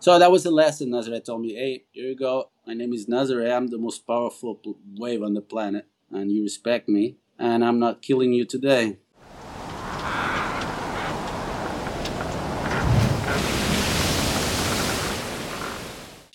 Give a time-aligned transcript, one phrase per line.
[0.00, 0.90] So that was the lesson.
[0.90, 2.50] Nazare told me, "Hey, here you go.
[2.64, 3.52] My name is Nazare.
[3.52, 4.60] I'm the most powerful
[4.96, 8.98] wave on the planet, and you respect me, and I'm not killing you today."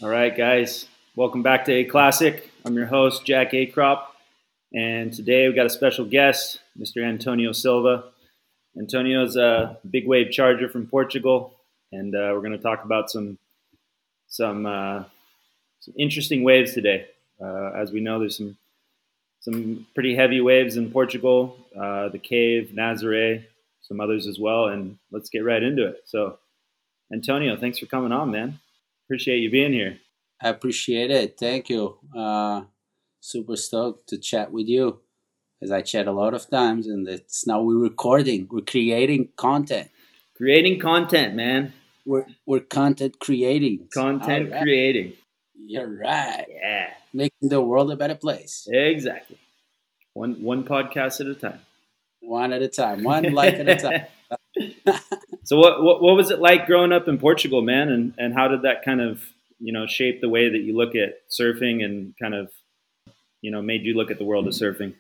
[0.01, 2.49] All right, guys, welcome back to Aclassic.
[2.65, 4.07] I'm your host, Jack Akrop,
[4.73, 7.01] and today we've got a special guest, Mr.
[7.01, 8.11] Antonio Silva.
[8.77, 11.53] Antonio is a big wave charger from Portugal,
[11.93, 13.37] and uh, we're going to talk about some
[14.33, 15.03] some, uh,
[15.79, 17.05] some interesting waves today.
[17.39, 18.57] Uh, as we know, there's some
[19.41, 23.43] some pretty heavy waves in Portugal, uh, the Cave, Nazare,
[23.81, 26.03] some others as well, and let's get right into it.
[26.05, 26.39] So,
[27.11, 28.59] Antonio, thanks for coming on, man.
[29.05, 29.97] Appreciate you being here.
[30.41, 31.37] I appreciate it.
[31.37, 31.97] Thank you.
[32.15, 32.61] Uh,
[33.19, 35.01] super stoked to chat with you,
[35.61, 39.89] as I chat a lot of times, and it's now we're recording, we're creating content.
[40.37, 41.73] Creating content, man.
[42.05, 43.87] We're we're content creating.
[43.93, 44.61] Content right.
[44.61, 45.13] creating.
[45.55, 46.45] You're right.
[46.49, 46.89] Yeah.
[47.13, 48.67] Making the world a better place.
[48.71, 49.37] Exactly.
[50.13, 51.59] One one podcast at a time.
[52.21, 53.03] One at a time.
[53.03, 54.05] One life at a time.
[55.43, 57.89] so what, what, what was it like growing up in Portugal, man?
[57.89, 59.21] And and how did that kind of
[59.59, 62.51] you know shape the way that you look at surfing and kind of
[63.41, 64.95] you know made you look at the world of surfing?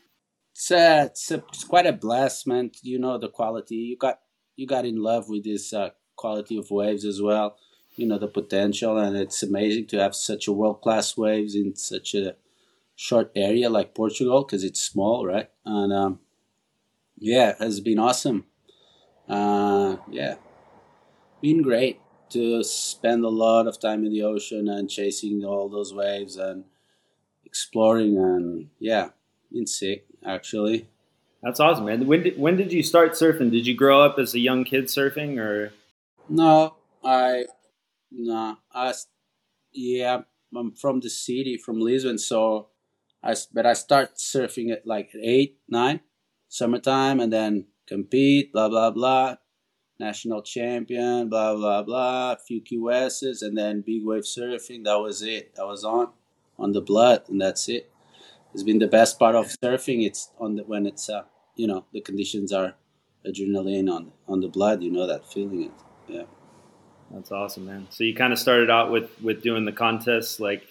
[0.53, 2.71] It's uh, it's, a, it's quite a blast, man.
[2.81, 3.75] You know the quality.
[3.75, 4.19] You got
[4.55, 5.89] you got in love with this uh,
[6.23, 7.47] quality of waves as well.
[7.95, 11.75] You know the potential, and it's amazing to have such a world class waves in
[11.75, 12.35] such a
[12.95, 15.49] short area like Portugal because it's small, right?
[15.65, 16.19] And um,
[17.17, 18.45] yeah, it has been awesome
[19.27, 20.35] uh, yeah,
[21.41, 25.93] been great to spend a lot of time in the ocean and chasing all those
[25.93, 26.65] waves and
[27.45, 29.09] exploring and yeah,
[29.51, 30.87] been sick actually.
[31.41, 32.07] That's awesome, man.
[32.07, 33.51] When did when did you start surfing?
[33.51, 35.71] Did you grow up as a young kid surfing or?
[36.29, 37.45] No, I,
[38.11, 38.93] no, I,
[39.73, 40.21] yeah,
[40.55, 42.69] I'm from the city, from Lisbon, so
[43.23, 46.01] I, but I start surfing at like eight, nine,
[46.49, 49.35] summertime, and then compete, blah blah blah,
[49.99, 54.85] national champion, blah blah blah, a few QSs, and then big wave surfing.
[54.85, 55.55] That was it.
[55.55, 56.09] That was on
[56.59, 57.91] on the blood, and that's it.
[58.53, 60.05] It's been the best part of surfing.
[60.05, 61.23] It's on the when it's uh,
[61.55, 62.75] you know the conditions are
[63.25, 64.83] adrenaline on on the blood.
[64.83, 65.71] You know that feeling.
[66.07, 66.23] It yeah.
[67.11, 67.87] That's awesome, man.
[67.91, 70.67] So you kind of started out with with doing the contests like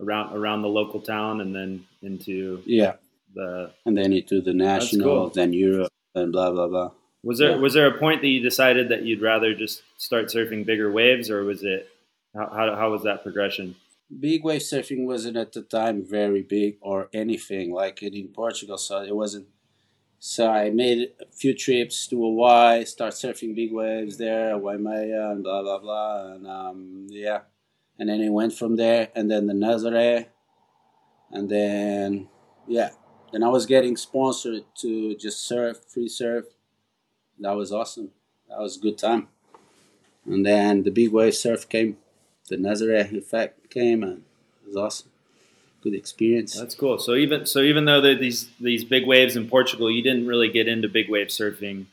[0.00, 2.94] around around the local town, and then into yeah
[3.34, 5.30] the and then into the national, cool.
[5.30, 6.90] then Europe, and blah blah blah.
[7.24, 7.56] Was there yeah.
[7.56, 11.30] was there a point that you decided that you'd rather just start surfing bigger waves,
[11.30, 11.88] or was it
[12.34, 13.74] how how, how was that progression?
[14.20, 18.78] Big wave surfing wasn't at the time very big or anything like it in Portugal,
[18.78, 19.48] so it wasn't.
[20.20, 25.44] So I made a few trips to Hawaii, start surfing big waves there, Waimea, and
[25.44, 27.42] blah blah blah, and um, yeah,
[27.98, 30.26] and then it went from there, and then the Nazare,
[31.30, 32.28] and then
[32.66, 32.90] yeah,
[33.32, 36.46] and I was getting sponsored to just surf, free surf.
[37.38, 38.10] That was awesome.
[38.48, 39.28] That was a good time.
[40.26, 41.96] And then the big wave surf came,
[42.48, 44.24] the Nazare effect came, and
[44.62, 45.10] it was awesome.
[45.94, 46.58] Experience.
[46.58, 46.98] That's cool.
[46.98, 50.68] So even so, even though these these big waves in Portugal, you didn't really get
[50.68, 51.86] into big wave surfing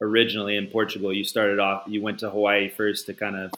[0.00, 1.12] originally in Portugal.
[1.12, 1.84] You started off.
[1.86, 3.52] You went to Hawaii first to kind of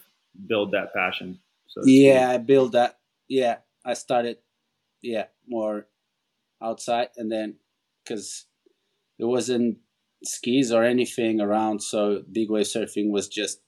[0.47, 1.39] build that passion.
[1.67, 2.99] So yeah, I built that.
[3.27, 4.37] Yeah, I started.
[5.01, 5.87] Yeah, more
[6.61, 7.55] outside, and then
[8.03, 8.45] because
[9.17, 9.77] there wasn't
[10.23, 13.59] skis or anything around, so big wave surfing was just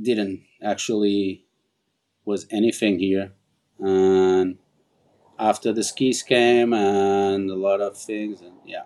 [0.00, 1.44] didn't actually
[2.24, 3.32] was anything here,
[3.80, 4.58] and
[5.38, 8.84] after the skis came and a lot of things, and yeah,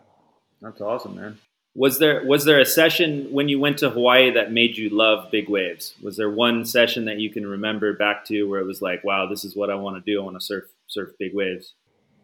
[0.60, 1.38] that's awesome, man.
[1.76, 5.30] Was there was there a session when you went to Hawaii that made you love
[5.32, 5.94] big waves?
[6.00, 9.26] Was there one session that you can remember back to where it was like, wow,
[9.28, 10.20] this is what I want to do.
[10.20, 11.74] I want to surf surf big waves.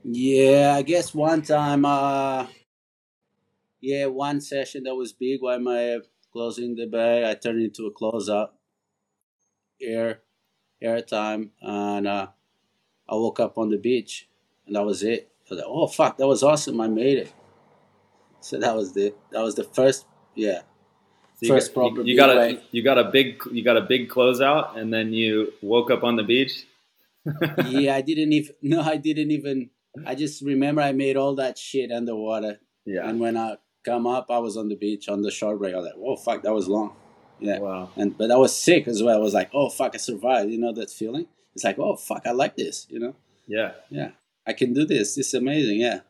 [0.05, 2.47] Yeah, I guess one time, uh,
[3.81, 6.03] yeah, one session that was big Waimea
[6.33, 8.51] closing the bay, I turned into a closeout
[9.83, 10.21] air
[10.81, 12.29] air time, and uh,
[13.11, 14.29] I woke up on the beach,
[14.67, 15.31] and that was it.
[15.47, 16.81] I was like, oh fuck, that was awesome!
[16.81, 17.33] I made it.
[18.41, 20.61] So that was the that was the first, yeah,
[21.43, 22.03] so first got, proper.
[22.03, 25.13] You, you got a you got a big you got a big closeout, and then
[25.13, 26.67] you woke up on the beach.
[27.67, 29.71] yeah, I didn't even no, I didn't even
[30.07, 32.61] I just remember I made all that shit underwater.
[32.85, 33.09] Yeah.
[33.09, 35.75] And when I come up, I was on the beach on the short break.
[35.75, 36.95] I was like, oh fuck, that was long.
[37.39, 37.59] Yeah.
[37.59, 37.91] Wow.
[37.97, 39.17] And but I was sick as well.
[39.17, 40.51] I was like, oh fuck, I survived.
[40.51, 41.27] You know that feeling?
[41.61, 42.87] It's like, oh fuck, I like this.
[42.89, 43.15] You know?
[43.47, 43.73] Yeah.
[43.91, 44.13] Yeah.
[44.47, 45.15] I can do this.
[45.15, 45.79] This is amazing.
[45.79, 46.01] Yeah.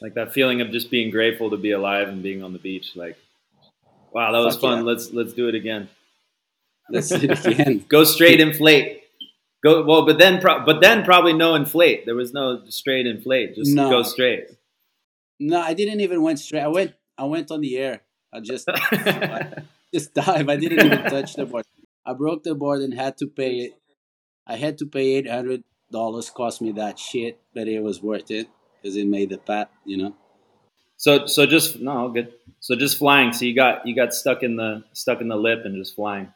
[0.00, 2.96] Like that feeling of just being grateful to be alive and being on the beach.
[2.96, 3.16] Like,
[4.12, 4.78] wow, that was fuck fun.
[4.78, 4.84] Yeah.
[4.84, 5.88] Let's let's do it again.
[6.90, 7.84] Let's do it again.
[7.88, 9.02] Go straight inflate.
[9.62, 12.04] Go well, but then pro- but then probably no inflate.
[12.04, 13.54] There was no straight inflate.
[13.54, 13.90] Just No.
[13.90, 14.50] go straight.
[15.38, 16.62] No, I didn't even went straight.
[16.62, 16.94] I went.
[17.16, 18.00] I went on the air.
[18.32, 18.68] I just
[19.94, 20.48] just dive.
[20.48, 21.64] I didn't even touch the board.
[22.04, 23.72] I broke the board and had to pay it.
[24.48, 25.62] I had to pay eight hundred
[25.92, 26.30] dollars.
[26.30, 28.48] Cost me that shit, but it was worth it
[28.82, 29.70] because it made the pat.
[29.84, 30.16] You know.
[30.96, 32.32] so so just no good.
[32.60, 33.32] So just flying.
[33.32, 36.32] So you got you got stuck in the stuck in the lip and just flying.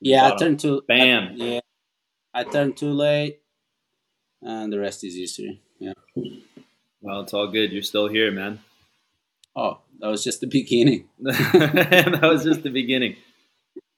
[0.00, 0.82] Yeah, I turned too.
[0.88, 1.28] Bam.
[1.28, 1.60] I- yeah,
[2.32, 3.40] I turned too late,
[4.42, 5.60] and the rest is history.
[5.78, 5.92] Yeah.
[7.00, 7.72] Well, it's all good.
[7.72, 8.60] You're still here, man.
[9.54, 11.08] Oh, that was just the beginning.
[11.20, 13.16] that was just the beginning.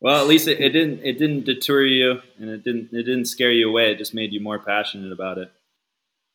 [0.00, 3.26] Well, at least it, it didn't it didn't deter you and it didn't it didn't
[3.26, 3.93] scare you away.
[3.93, 5.52] It just made you more passionate about it.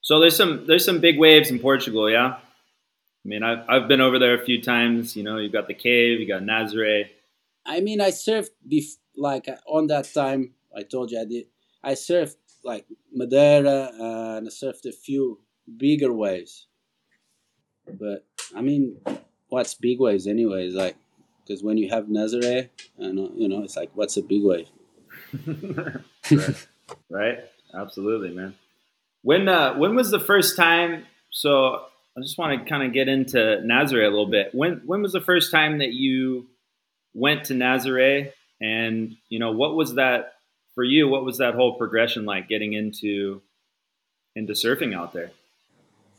[0.02, 2.38] So there's some there's some big waves in Portugal, yeah.
[2.38, 5.16] I mean, I've I've been over there a few times.
[5.16, 7.06] You know, you've got the cave, you got Nazare.
[7.66, 10.54] I mean, I surfed bef- like uh, on that time.
[10.78, 11.46] I told you I did.
[11.84, 15.40] I surfed like Madeira uh, and I surfed a few
[15.78, 16.68] bigger waves.
[17.88, 18.26] But
[18.56, 18.98] I mean,
[19.50, 20.74] what's big waves anyways?
[20.74, 20.96] Like,
[21.46, 24.68] because when you have Nazare, and you know, it's like, what's a big wave?
[26.32, 26.68] right.
[27.10, 27.40] right?
[27.74, 28.56] Absolutely, man.
[29.22, 31.06] When uh, when was the first time?
[31.32, 31.82] So
[32.18, 34.54] I just want to kind of get into Nazare a little bit.
[34.54, 36.48] When when was the first time that you
[37.14, 38.32] went to Nazare,
[38.62, 40.34] and you know what was that
[40.76, 41.08] for you?
[41.08, 43.42] What was that whole progression like getting into
[44.36, 45.32] into surfing out there?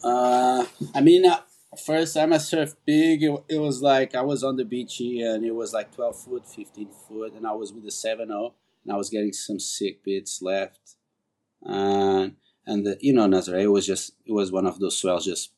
[0.02, 1.40] Uh, I mean, uh,
[1.76, 5.44] first time I surfed big, it, it was like I was on the beach and
[5.44, 8.92] it was like 12 foot, 15 foot, and I was with the 7 0, and
[8.92, 10.96] I was getting some sick bits left.
[11.62, 12.36] And,
[12.66, 15.52] and the, you know, Nazare was just, it was one of those swells just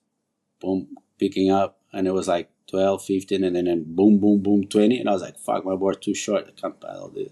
[0.60, 5.00] boom, picking up, and it was like 12, 15, and then, boom, boom, boom, 20.
[5.00, 7.30] And I was like, fuck, my board too short, I can't paddle this.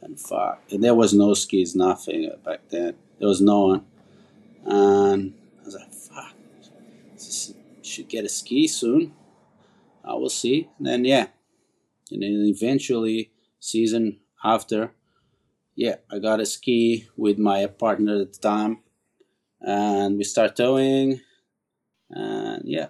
[0.00, 0.62] And fuck.
[0.70, 2.94] And there was no skis, nothing back then.
[3.18, 3.86] There was no one.
[4.64, 6.34] And I was like, fuck
[7.92, 9.14] should get a ski soon.
[10.04, 10.68] I will see.
[10.78, 11.26] And then yeah,
[12.10, 13.30] and then eventually
[13.60, 14.92] season after,
[15.76, 18.78] yeah, I got a ski with my partner at the time,
[19.60, 21.20] and we start towing,
[22.10, 22.88] and yeah,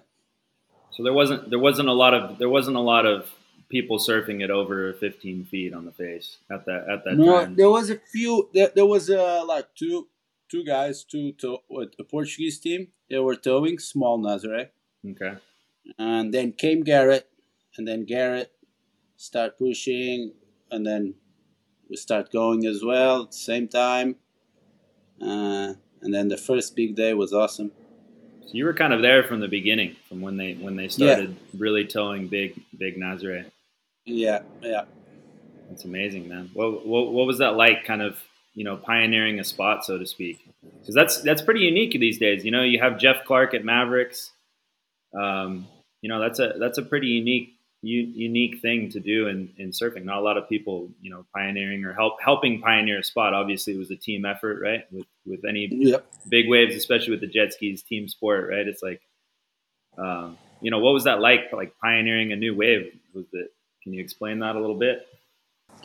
[0.91, 3.29] So there wasn't there wasn't a lot of there wasn't a lot of
[3.69, 7.55] people surfing at over 15 feet on the face at that at that no, time.
[7.55, 8.49] there was a few.
[8.53, 10.07] There, there was uh, like two
[10.49, 12.89] two guys, two to what, a Portuguese team.
[13.09, 14.69] They were towing small Nazare.
[15.11, 15.35] Okay.
[15.97, 17.29] and then came Garrett,
[17.77, 18.51] and then Garrett
[19.17, 20.33] start pushing,
[20.71, 21.15] and then
[21.89, 24.15] we start going as well at the same time.
[25.21, 27.71] Uh, and then the first big day was awesome.
[28.45, 31.35] So you were kind of there from the beginning, from when they when they started
[31.57, 33.45] really towing big big Nazare.
[34.05, 34.83] Yeah, yeah.
[35.69, 36.49] That's amazing, man.
[36.53, 37.85] What, what what was that like?
[37.85, 38.17] Kind of
[38.53, 40.45] you know pioneering a spot, so to speak.
[40.79, 42.43] Because that's that's pretty unique these days.
[42.43, 44.31] You know, you have Jeff Clark at Mavericks.
[45.13, 45.67] Um,
[46.01, 49.69] you know, that's a that's a pretty unique u- unique thing to do in, in
[49.71, 50.03] surfing.
[50.05, 53.33] Not a lot of people, you know, pioneering or help helping pioneer a spot.
[53.33, 54.85] Obviously, it was a team effort, right?
[54.91, 56.05] With with any Yep.
[56.29, 58.67] big waves, especially with the jet skis, team sport, right?
[58.67, 59.01] It's like,
[59.97, 61.51] um, you know, what was that like?
[61.53, 62.91] Like pioneering a new wave?
[63.13, 63.53] Was it?
[63.83, 65.05] Can you explain that a little bit?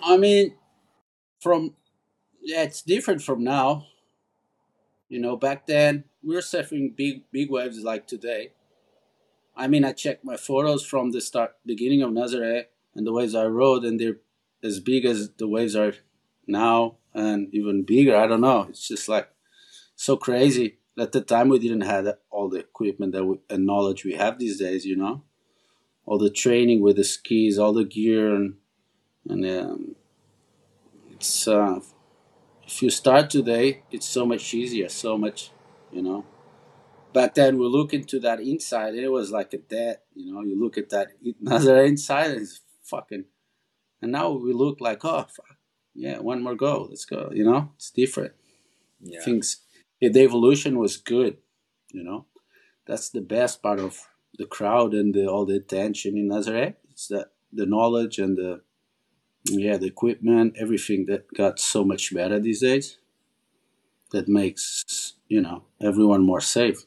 [0.02, 0.54] I mean,
[1.40, 1.74] from
[2.40, 3.86] yeah, it's different from now.
[5.08, 8.52] You know, back then we were surfing big big waves like today.
[9.58, 13.34] I mean, I checked my photos from the start, beginning of Nazaré, and the waves
[13.34, 14.18] I rode, and they're
[14.62, 15.94] as big as the waves are
[16.46, 18.16] now, and even bigger.
[18.16, 18.66] I don't know.
[18.70, 19.28] It's just like
[19.96, 20.78] so crazy.
[20.96, 24.38] At the time, we didn't have all the equipment that we, and knowledge we have
[24.38, 24.86] these days.
[24.86, 25.24] You know,
[26.06, 28.54] all the training with the skis, all the gear, and
[29.28, 29.96] and um,
[31.10, 31.80] it's uh,
[32.64, 35.50] if you start today, it's so much easier, so much,
[35.92, 36.24] you know.
[37.12, 40.42] Back then, we look into that inside, and it was like a dead, you know.
[40.42, 41.08] You look at that
[41.40, 43.24] another inside, and it's fucking.
[44.00, 45.56] And now we look like, oh, fuck,
[45.94, 47.30] yeah, one more go, let's go.
[47.32, 48.32] You know, it's different.
[49.00, 49.22] Yeah.
[49.22, 49.62] Things,
[50.00, 51.38] the evolution was good,
[51.92, 52.26] you know.
[52.86, 53.98] That's the best part of
[54.38, 56.74] the crowd and the, all the attention in Nazare.
[56.90, 58.60] It's that the knowledge and the
[59.44, 62.98] yeah the equipment everything that got so much better these days
[64.10, 66.84] that makes you know everyone more safe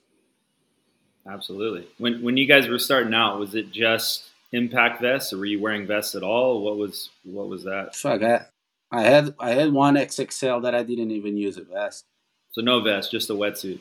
[1.33, 1.87] Absolutely.
[1.97, 5.61] When when you guys were starting out, was it just impact vests, or were you
[5.61, 6.61] wearing vests at all?
[6.61, 7.95] What was what was that?
[7.95, 8.45] fuck I,
[8.91, 12.03] I had i had one xxl that i didn't even use a vest
[12.51, 13.79] So no vest, just a wetsuit.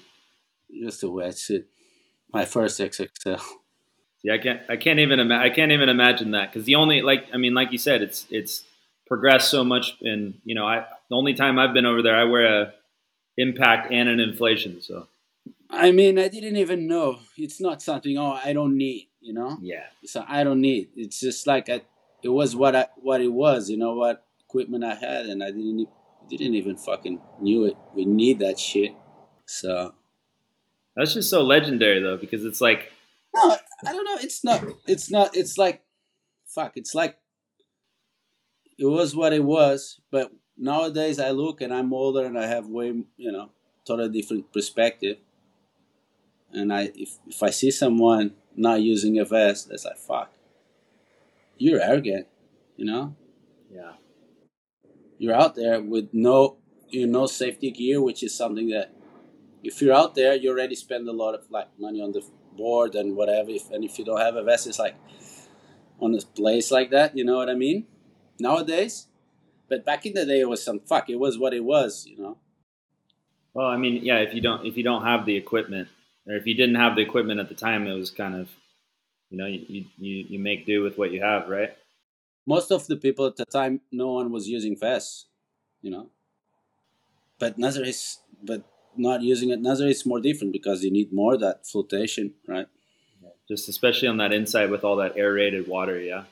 [0.85, 1.64] just a wetsuit
[2.33, 3.42] my first xxl
[4.23, 7.00] Yeah, I can't I can't even ima- I can't even imagine that because the only
[7.02, 8.62] like I mean like you said it's it's
[9.07, 9.97] progressed so much.
[10.02, 12.75] And you know, I the only time I've been over there, I wear a
[13.37, 14.80] impact and an inflation.
[14.83, 15.09] So
[15.71, 17.21] I mean, I didn't even know.
[17.37, 18.17] It's not something.
[18.19, 19.09] Oh, I don't need.
[19.21, 19.59] You know.
[19.61, 20.89] yeah, So I don't need.
[20.97, 21.83] It's just like I,
[22.23, 23.69] it was what I what it was.
[23.69, 25.89] You know what equipment I had, and I didn't
[26.29, 27.77] didn't even fucking knew it.
[27.95, 28.95] We need that shit.
[29.47, 29.95] So
[30.97, 32.91] that's just so legendary though, because it's like
[33.35, 34.17] no, I don't know.
[34.21, 34.65] It's not.
[34.87, 35.37] It's not.
[35.37, 35.83] It's like,
[36.47, 36.73] fuck.
[36.77, 37.19] It's like
[38.79, 40.00] it was what it was.
[40.11, 43.50] But nowadays, I look and I'm older and I have way, you know,
[43.87, 45.19] totally different perspective.
[46.52, 50.33] And I, if if I see someone not using a vest, it's like fuck.
[51.59, 52.26] You're arrogant,
[52.76, 53.14] you know.
[53.71, 53.92] yeah,
[55.19, 56.57] You're out there with no,
[56.88, 58.95] you know, safety gear, which is something that,
[59.62, 62.23] if you're out there, you already spend a lot of like money on the
[62.57, 63.50] board and whatever.
[63.50, 64.97] If and if you don't have a vest, it's like
[66.00, 67.16] on a place like that.
[67.16, 67.87] You know what I mean?
[68.38, 69.07] Nowadays,
[69.69, 71.11] but back in the day, it was some fuck.
[71.11, 72.07] It was what it was.
[72.07, 72.38] You know.
[73.52, 75.88] Well, I mean, yeah, if you don't if you don't have the equipment,
[76.31, 78.49] or if you didn't have the equipment at the time, it was kind of,
[79.31, 81.77] you know, you you, you make do with what you have, right?
[82.47, 85.27] Most of the people at the time, no one was using vests.
[85.83, 86.11] You know.
[87.41, 88.63] But Nazare is, but
[88.97, 89.61] not using it.
[89.61, 92.69] Nazare is more different because you need more of that flotation, right?
[93.49, 96.25] Just especially on that inside with all that aerated water, yeah.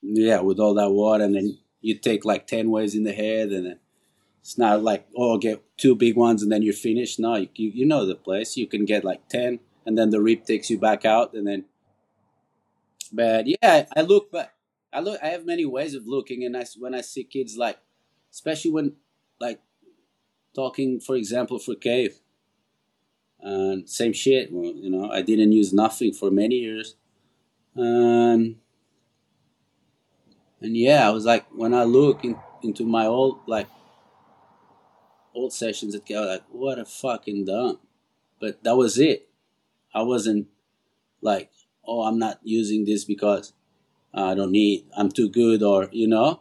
[0.00, 3.50] Yeah, with all that water, and then you take like ten waves in the head,
[3.50, 3.78] and then
[4.44, 7.18] it's not like oh, get two big ones and then you're finished.
[7.18, 8.58] No, you you know the place.
[8.58, 11.64] You can get like ten, and then the rip takes you back out, and then.
[13.10, 14.52] But yeah, I look, but
[14.92, 15.18] I look.
[15.22, 17.78] I have many ways of looking, and I when I see kids like,
[18.30, 18.92] especially when
[19.40, 19.60] like
[20.54, 22.20] talking, for example, for cave.
[23.40, 25.10] And same shit, you know.
[25.10, 26.96] I didn't use nothing for many years,
[27.74, 28.56] and
[30.60, 33.68] and yeah, I was like, when I look in, into my old like
[35.34, 37.80] old sessions, that go like, what a fucking dump.
[38.40, 39.28] But that was it.
[39.94, 40.48] I wasn't
[41.20, 41.50] like,
[41.86, 43.52] oh, I'm not using this because
[44.12, 46.40] I don't need, I'm too good, or you know,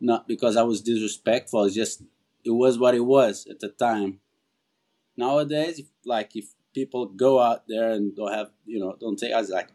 [0.00, 1.64] not because I was disrespectful.
[1.64, 2.02] It's just
[2.44, 4.20] it was what it was at the time.
[5.16, 9.32] Nowadays, if, like if people go out there and don't have, you know, don't take,
[9.32, 9.68] I was like,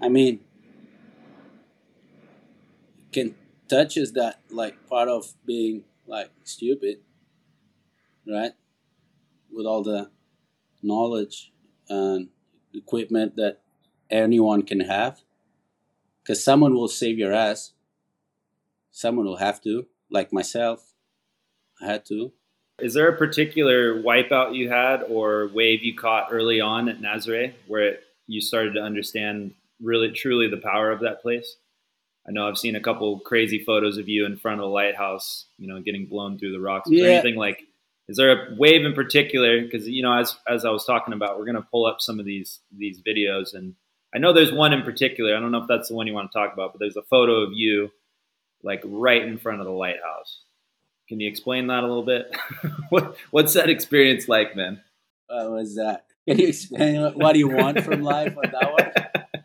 [0.00, 0.40] I mean,
[3.12, 3.34] can
[3.68, 6.98] touch is that like part of being like stupid,
[8.28, 8.52] right?
[9.50, 10.10] With all the
[10.82, 11.52] knowledge
[11.88, 12.28] and
[12.74, 13.60] equipment that
[14.10, 15.20] anyone can have,
[16.22, 17.72] because someone will save your ass.
[18.90, 20.92] Someone will have to, like myself.
[21.80, 22.32] I had to.
[22.80, 27.54] Is there a particular wipeout you had or wave you caught early on at Nazare
[27.66, 31.56] where it, you started to understand really truly the power of that place?
[32.28, 35.46] I know I've seen a couple crazy photos of you in front of the lighthouse,
[35.58, 36.90] you know, getting blown through the rocks.
[36.90, 37.14] Is there Yeah.
[37.14, 37.67] anything like
[38.08, 41.38] is there a wave in particular because you know as as I was talking about,
[41.38, 43.74] we're going to pull up some of these these videos and
[44.14, 45.36] I know there's one in particular.
[45.36, 47.02] I don't know if that's the one you want to talk about, but there's a
[47.02, 47.90] photo of you
[48.62, 50.40] like right in front of the lighthouse.
[51.08, 52.34] Can you explain that a little bit?
[52.88, 54.80] what what's that experience like, man?
[55.26, 56.06] What was that?
[56.26, 59.44] Can you explain what, what do you want from life on that one?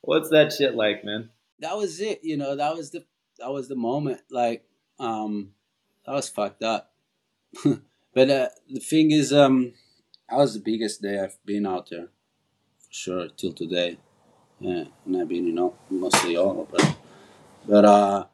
[0.00, 1.30] What's that shit like, man?
[1.58, 2.20] That was it.
[2.22, 3.04] You know, that was the
[3.40, 4.20] that was the moment.
[4.30, 4.64] Like,
[5.00, 5.50] um,
[6.06, 6.92] that was fucked up.
[8.14, 9.72] but uh, the thing is, um,
[10.28, 12.08] that was the biggest day I've been out there,
[12.78, 13.98] for sure, till today.
[14.58, 16.96] Yeah, and I've been, you know, mostly all, but
[17.68, 18.24] but uh,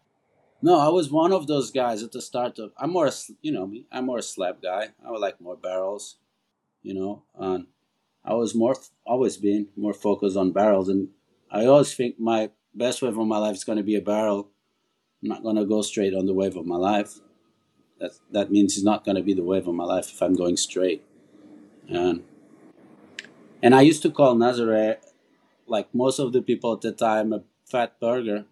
[0.63, 2.73] no, I was one of those guys at the start of.
[2.79, 3.87] I'm more, a you know, me.
[3.91, 4.89] I'm more a slab guy.
[5.05, 6.17] I would like more barrels,
[6.83, 7.67] you know, and
[8.25, 11.09] I was more always been more focused on barrels, and
[11.51, 14.51] I always think my best wave of my life is going to be a barrel.
[15.23, 17.19] I'm not going to go straight on the wave of my life.
[18.03, 20.35] That that means it's not going to be the wave of my life if I'm
[20.35, 21.05] going straight.
[21.89, 22.25] And
[23.63, 24.97] and I used to call Nazare,
[25.69, 28.45] like most of the people at the time, a fat burger.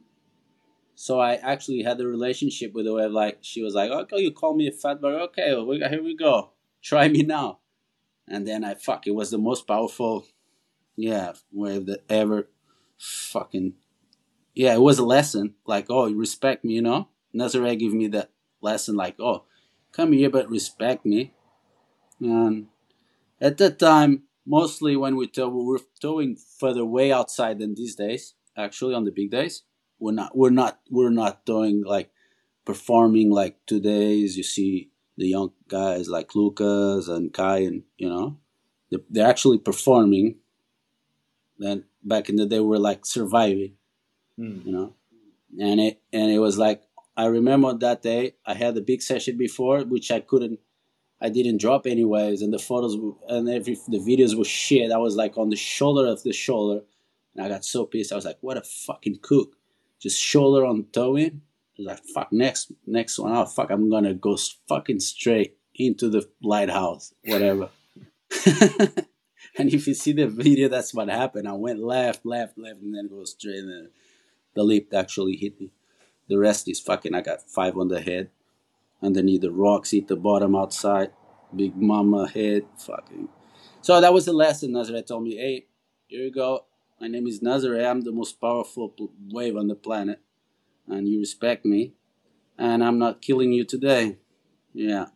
[0.95, 3.11] So I actually had a relationship with the wave.
[3.11, 5.23] Like she was like, "Okay, you call me a fat burger.
[5.25, 6.50] Okay, well, here we go.
[6.80, 7.59] Try me now."
[8.28, 9.09] And then I fuck.
[9.09, 10.26] It was the most powerful,
[10.95, 12.49] yeah, wave that ever,
[12.99, 13.75] fucking,
[14.54, 14.75] yeah.
[14.75, 15.54] It was a lesson.
[15.66, 17.09] Like, oh, respect me, you know.
[17.35, 18.30] Nazare gave me that
[18.62, 18.97] lesson.
[18.97, 19.45] Like, oh,
[19.93, 21.33] come here, but respect me.
[22.21, 22.67] And
[23.40, 27.95] at that time, mostly when we tow, we were towing further way outside than these
[27.97, 28.35] days.
[28.57, 29.62] Actually, on the big days,
[29.99, 30.37] we're not.
[30.37, 30.81] We're not.
[30.90, 32.11] We're not doing like
[32.64, 34.37] performing like two days.
[34.37, 38.38] You see the young guys like Lucas and Kai, and you know,
[38.90, 40.37] they're, they're actually performing.
[41.59, 43.75] Then back in the day, we're like surviving,
[44.37, 44.61] Hmm.
[44.64, 44.95] you know,
[45.59, 46.83] and it and it was like
[47.17, 50.61] I remember that day I had a big session before, which I couldn't,
[51.21, 52.97] I didn't drop any waves, and the photos
[53.29, 54.93] and every the videos were shit.
[54.93, 56.83] I was like on the shoulder of the shoulder,
[57.35, 58.12] and I got so pissed.
[58.12, 59.57] I was like, "What a fucking cook!"
[60.00, 61.43] Just shoulder on toe in.
[61.79, 63.37] I was like, "Fuck next next one.
[63.37, 64.37] Oh fuck, I'm gonna go
[64.69, 67.69] fucking straight into the lighthouse, whatever."
[69.59, 71.49] and if you see the video, that's what happened.
[71.49, 73.90] I went left, left, left, and then go straight, and
[74.55, 75.71] the lip actually hit me.
[76.31, 77.13] The rest is fucking.
[77.13, 78.31] I got five on the head,
[79.03, 81.11] underneath the rocks, hit the bottom outside,
[81.55, 83.29] big mama head, fucking.
[83.83, 84.71] So that was the lesson.
[84.71, 85.67] Nazare told me, "Hey,
[86.07, 86.67] here you go.
[87.01, 87.85] My name is Nazare.
[87.85, 88.95] I'm the most powerful
[89.29, 90.21] wave on the planet,
[90.87, 91.95] and you respect me,
[92.57, 94.19] and I'm not killing you today.
[94.73, 95.07] Yeah,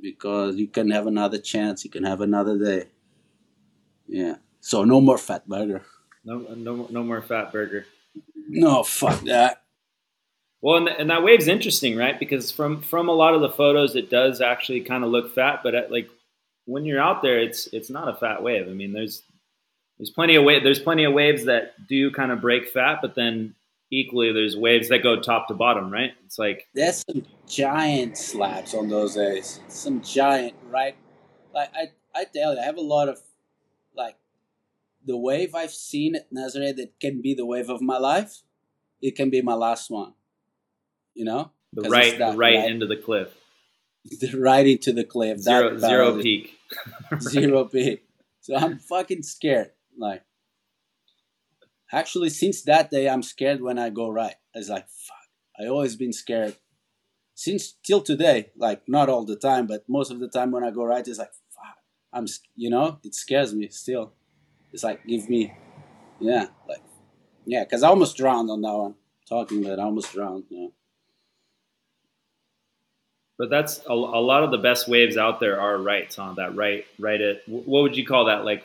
[0.00, 1.84] because you can have another chance.
[1.84, 2.90] You can have another day.
[4.06, 4.36] Yeah.
[4.60, 5.82] So no more fat burger.
[6.24, 7.86] No, no, no more fat burger.
[8.48, 9.65] No, fuck that.
[10.66, 12.18] Well, and, and that wave's interesting, right?
[12.18, 15.60] Because from from a lot of the photos, it does actually kind of look fat,
[15.62, 16.08] but at, like
[16.64, 18.66] when you're out there, it's it's not a fat wave.
[18.66, 19.22] I mean, there's
[19.96, 23.14] there's plenty of wave, there's plenty of waves that do kind of break fat, but
[23.14, 23.54] then
[23.92, 26.14] equally there's waves that go top to bottom, right?
[26.24, 29.60] It's like there's some giant slabs on those days.
[29.68, 30.96] Some giant, right?
[31.54, 33.20] Like I I tell you, I have a lot of
[33.94, 34.16] like
[35.06, 38.42] the wave I've seen at Nazare that can be the wave of my life.
[39.00, 40.14] It can be my last one
[41.16, 43.34] you know, the right, that, right, right into the cliff,
[44.34, 45.38] right into the cliff.
[45.38, 46.54] Zero, that, zero peak,
[47.20, 48.04] zero peak.
[48.42, 49.70] So I'm fucking scared.
[49.98, 50.22] Like,
[51.90, 54.34] actually, since that day, I'm scared when I go right.
[54.54, 55.16] It's like, fuck.
[55.58, 56.56] I always been scared
[57.34, 58.50] since till today.
[58.56, 61.18] Like, not all the time, but most of the time when I go right, it's
[61.18, 61.76] like, fuck.
[62.12, 64.12] I'm, you know, it scares me still.
[64.72, 65.54] It's like, give me,
[66.20, 66.82] yeah, like,
[67.46, 68.94] yeah, because I almost drowned on that one.
[69.28, 70.44] Talking that I almost drowned.
[70.50, 70.68] Yeah.
[73.38, 76.56] But that's a, a lot of the best waves out there are rights on that
[76.56, 78.44] right, right at what would you call that?
[78.44, 78.64] Like,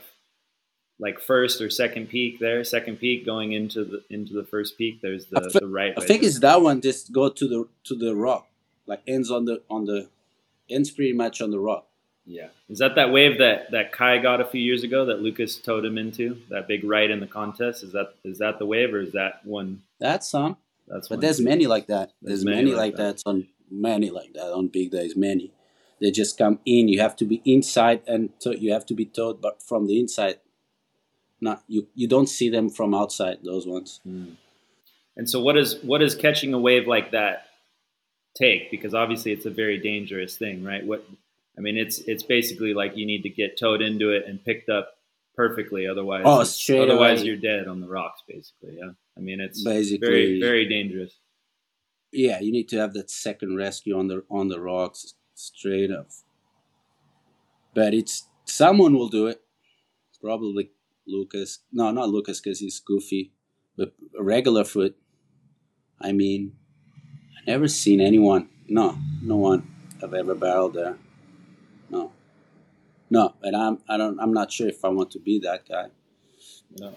[1.02, 5.02] like first or second peak there, second peak going into the into the first peak.
[5.02, 5.94] There's the, the right.
[5.98, 6.80] I think it's that one.
[6.80, 8.48] Just go to the to the rock,
[8.86, 10.08] like ends on the on the
[10.70, 11.88] ends pretty much on the rock.
[12.26, 15.58] Yeah, is that that wave that that Kai got a few years ago that Lucas
[15.58, 17.84] towed him into that big right in the contest?
[17.84, 19.82] Is that is that the wave or is that one?
[20.00, 20.56] That's some.
[20.88, 22.12] That's but there's many like that.
[22.22, 23.18] There's, there's many, many, like that.
[23.18, 25.52] that on many like that on big days many.
[26.00, 29.06] They just come in you have to be inside and to, you have to be
[29.06, 30.40] towed but from the inside
[31.40, 34.02] not you you don't see them from outside those ones.
[34.08, 34.36] Mm.
[35.16, 37.48] and so what is what is catching a wave like that
[38.36, 38.72] take?
[38.72, 40.86] Because obviously it's a very dangerous thing right?
[40.86, 41.06] What
[41.58, 44.70] i mean it's it's basically like you need to get towed into it and picked
[44.70, 44.94] up
[45.36, 46.42] perfectly otherwise oh,
[46.82, 47.28] otherwise away.
[47.28, 48.92] you're dead on the rocks basically yeah.
[49.18, 50.08] I mean it's basically.
[50.08, 51.14] very very dangerous
[52.12, 56.10] yeah, you need to have that second rescue on the on the rocks straight up.
[57.74, 59.42] But it's someone will do it.
[60.22, 60.72] Probably
[61.08, 61.60] Lucas.
[61.72, 63.32] No, not Lucas because he's goofy.
[63.78, 64.96] But regular foot.
[66.00, 66.54] I mean,
[67.38, 68.50] I never seen anyone.
[68.68, 69.68] No, no one
[70.02, 70.98] have ever barreled there.
[71.90, 72.12] No,
[73.10, 73.34] no.
[73.42, 75.88] And I'm I don't I'm not sure if I want to be that guy.
[76.78, 76.96] No.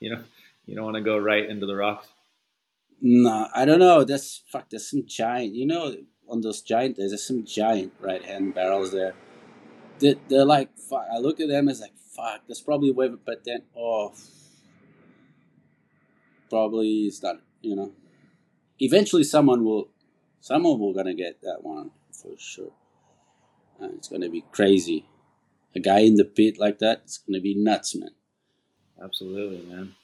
[0.00, 0.22] you know,
[0.66, 2.08] you don't want to go right into the rocks.
[3.00, 4.04] No, I don't know.
[4.04, 4.68] That's fuck.
[4.70, 5.54] There's some giant.
[5.54, 5.94] You know,
[6.28, 9.14] on those giant days, there's some giant right hand barrels there.
[9.98, 11.06] They're, they're like fuck.
[11.12, 12.42] I look at them as like fuck.
[12.46, 14.12] That's probably way, but then oh,
[16.48, 17.36] probably it's not.
[17.62, 17.92] You know,
[18.78, 19.90] eventually someone will,
[20.40, 22.72] someone will gonna get that one for sure.
[23.80, 25.06] It's gonna be crazy.
[25.74, 28.10] A guy in the pit like that, it's gonna be nuts, man.
[29.02, 29.94] Absolutely, man.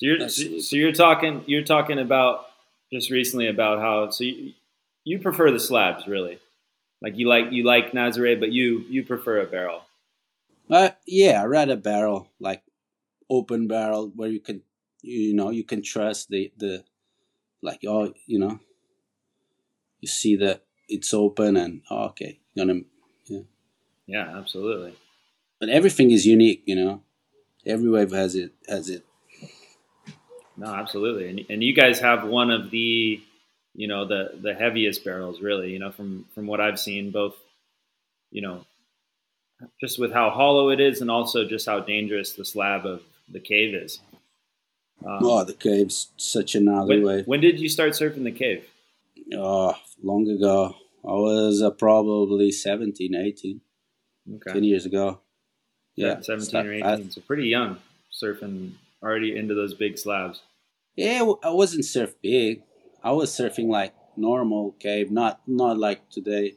[0.00, 2.46] So you're so you're talking you're talking about
[2.90, 4.54] just recently about how so you,
[5.04, 6.38] you prefer the slabs really,
[7.02, 9.82] like you like you like Nazare, but you you prefer a barrel.
[10.70, 12.62] Uh, yeah, I rather barrel like
[13.28, 14.62] open barrel where you can
[15.02, 16.82] you know you can trust the the
[17.60, 18.58] like oh you know
[20.00, 22.80] you see that it's open and oh, okay gonna
[23.26, 23.40] yeah.
[24.06, 24.94] Yeah absolutely.
[25.58, 27.02] But everything is unique you know?
[27.66, 29.04] Every wave has it has it
[30.60, 31.28] no, absolutely.
[31.30, 33.18] And, and you guys have one of the,
[33.74, 37.34] you know, the, the heaviest barrels really, you know, from, from what I've seen both,
[38.30, 38.66] you know,
[39.80, 43.40] just with how hollow it is and also just how dangerous the slab of the
[43.40, 44.00] cave is.
[45.02, 47.16] Um, oh, the cave's such an alleyway.
[47.16, 48.66] When, when did you start surfing the cave?
[49.34, 50.76] Oh, long ago.
[51.02, 53.62] I was uh, probably 17, 18.
[54.34, 54.52] Okay.
[54.52, 55.20] 10 years ago.
[55.96, 56.20] Yeah.
[56.20, 56.84] 17 or 18.
[56.84, 57.78] I, so pretty young
[58.12, 60.42] surfing already into those big slabs.
[60.96, 62.62] Yeah, I wasn't surf big,
[63.02, 66.54] I was surfing like normal cave, not not like today.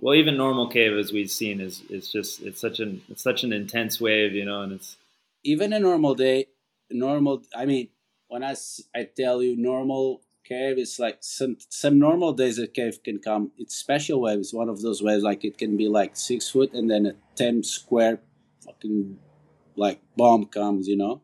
[0.00, 3.44] Well, even normal cave, as we've seen, is is just it's such an it's such
[3.44, 4.96] an intense wave, you know, and it's
[5.44, 6.46] even a normal day,
[6.90, 7.42] normal.
[7.54, 7.88] I mean,
[8.28, 8.54] when I
[8.94, 13.52] I tell you normal cave, it's like some some normal days a cave can come.
[13.58, 14.52] It's special waves.
[14.52, 17.62] One of those waves, like it can be like six foot, and then a ten
[17.62, 18.20] square,
[18.64, 19.18] fucking
[19.76, 20.86] like bomb comes.
[20.86, 21.22] You know,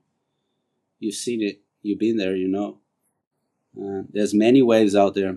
[0.98, 1.60] you've seen it.
[1.84, 2.34] You've been there.
[2.34, 2.78] You know.
[3.80, 5.36] Uh, there's many waves out there.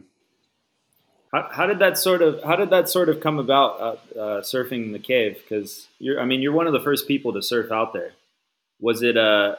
[1.34, 4.42] How, how did that sort of how did that sort of come about uh, uh,
[4.42, 5.38] surfing the cave?
[5.42, 8.14] Because you're I mean you're one of the first people to surf out there.
[8.80, 9.56] Was it uh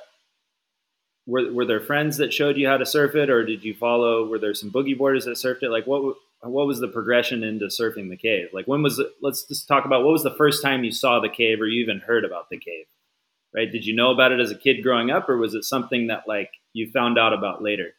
[1.26, 4.26] were were there friends that showed you how to surf it, or did you follow?
[4.26, 5.70] Were there some boogie boarders that surfed it?
[5.70, 8.48] Like what what was the progression into surfing the cave?
[8.52, 9.08] Like when was it?
[9.20, 11.82] Let's just talk about what was the first time you saw the cave, or you
[11.82, 12.86] even heard about the cave?
[13.58, 13.72] Right?
[13.72, 16.28] Did you know about it as a kid growing up, or was it something that
[16.28, 17.94] like you found out about later?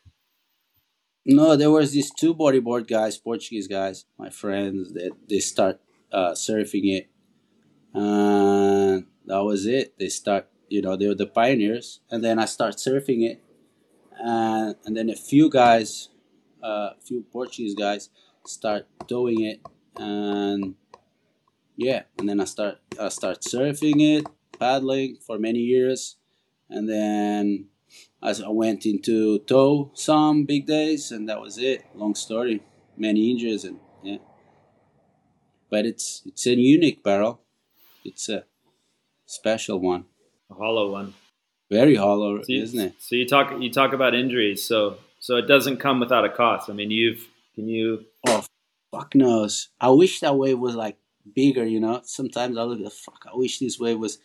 [1.26, 4.94] No, there was these two bodyboard guys, Portuguese guys, my friends.
[4.94, 5.82] That they start
[6.14, 7.10] uh, surfing it,
[7.94, 10.00] and that was it.
[10.00, 13.44] They start, you know, they were the pioneers, and then I start surfing it,
[14.18, 16.08] and and then a few guys,
[16.64, 18.10] a uh, few Portuguese guys,
[18.46, 19.60] start doing it,
[19.98, 20.76] and
[21.76, 24.26] yeah, and then I start I start surfing it,
[24.60, 26.18] paddling for many years,
[26.70, 27.66] and then
[28.22, 31.86] as I went into tow some big days, and that was it.
[31.96, 32.62] Long story,
[32.98, 34.18] many injuries, and yeah.
[35.70, 37.42] But it's it's a unique barrel.
[38.04, 38.46] It's a
[39.26, 40.06] special one,
[40.50, 41.14] A hollow one.
[41.70, 42.94] very hollow, So you, isn't it?
[43.00, 44.64] so you talk you talk about injuries.
[44.64, 46.70] So so it doesn't come without a cost.
[46.70, 48.44] I mean, you've can you Oh,
[48.92, 49.70] fuck knows.
[49.80, 50.98] I wish that wave was like
[51.36, 51.66] bigger.
[51.66, 53.26] You know, sometimes I look at fuck.
[53.32, 54.18] I wish this wave was,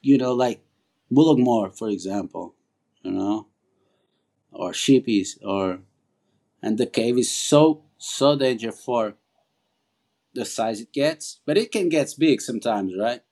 [0.00, 0.62] you know, like
[1.12, 2.54] Mullaghmore, for example.
[3.02, 3.46] You know,
[4.52, 5.80] or Shippies, or
[6.62, 9.14] and the cave is so so dangerous for
[10.34, 13.22] the size it gets, but it can get big sometimes, right?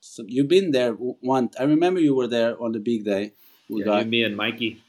[0.00, 1.56] So you've been there once.
[1.58, 3.32] I remember you were there on the big day.
[3.68, 4.82] Yeah, got you, me and Mikey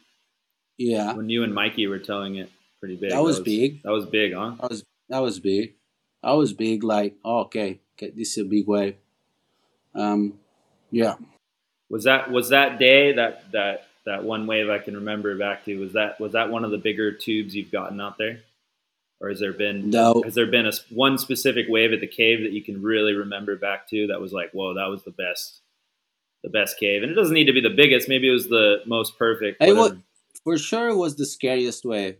[0.80, 3.12] yeah, when you and Mikey were telling it pretty big.
[3.12, 3.84] that was big.
[3.84, 4.56] That was big, huh?
[4.62, 5.76] That was that was big.
[6.24, 6.86] That was big.
[6.86, 8.96] Like oh, okay, okay, this is a big wave.
[9.94, 10.39] Um,
[10.91, 11.15] yeah.
[11.89, 15.80] Was that was that day that that that one wave I can remember back to?
[15.80, 18.41] Was that was that one of the bigger tubes you've gotten out there,
[19.19, 22.41] or has there been No, has there been a one specific wave at the cave
[22.41, 25.62] that you can really remember back to that was like, whoa, that was the best,
[26.43, 27.02] the best cave?
[27.04, 28.08] And it doesn't need to be the biggest.
[28.08, 29.60] Maybe it was the most perfect.
[29.60, 29.80] Whatever.
[29.80, 29.97] what-
[30.43, 32.15] for sure it was the scariest wave.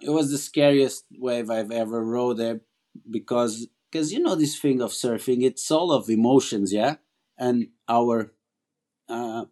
[0.00, 2.60] It was the scariest wave I've ever rode there
[3.08, 6.96] because because you know this thing of surfing, it's all of emotions, yeah,
[7.42, 8.32] and our
[9.08, 9.44] uh,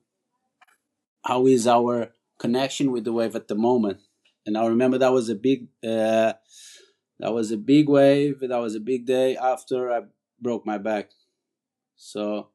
[1.24, 3.98] how is our connection with the wave at the moment.
[4.46, 6.33] And I remember that was a big uh,
[7.20, 8.40] that was a big wave.
[8.40, 10.00] That was a big day after I
[10.40, 11.11] broke my back,
[11.96, 12.48] so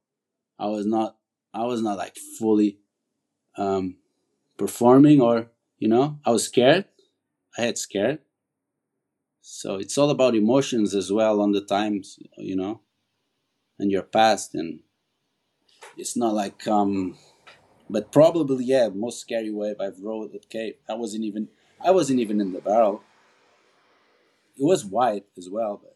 [0.57, 1.17] I was not
[1.53, 2.79] I was not like fully
[3.57, 3.97] um,
[4.57, 6.85] performing or you know i was scared
[7.57, 8.19] i had scared
[9.41, 12.81] so it's all about emotions as well on the times you know
[13.77, 14.79] and your past and
[15.97, 17.17] it's not like um
[17.89, 21.47] but probably yeah most scary wave i've rode at cave i wasn't even
[21.83, 23.01] i wasn't even in the barrel
[24.57, 25.95] it was wide as well but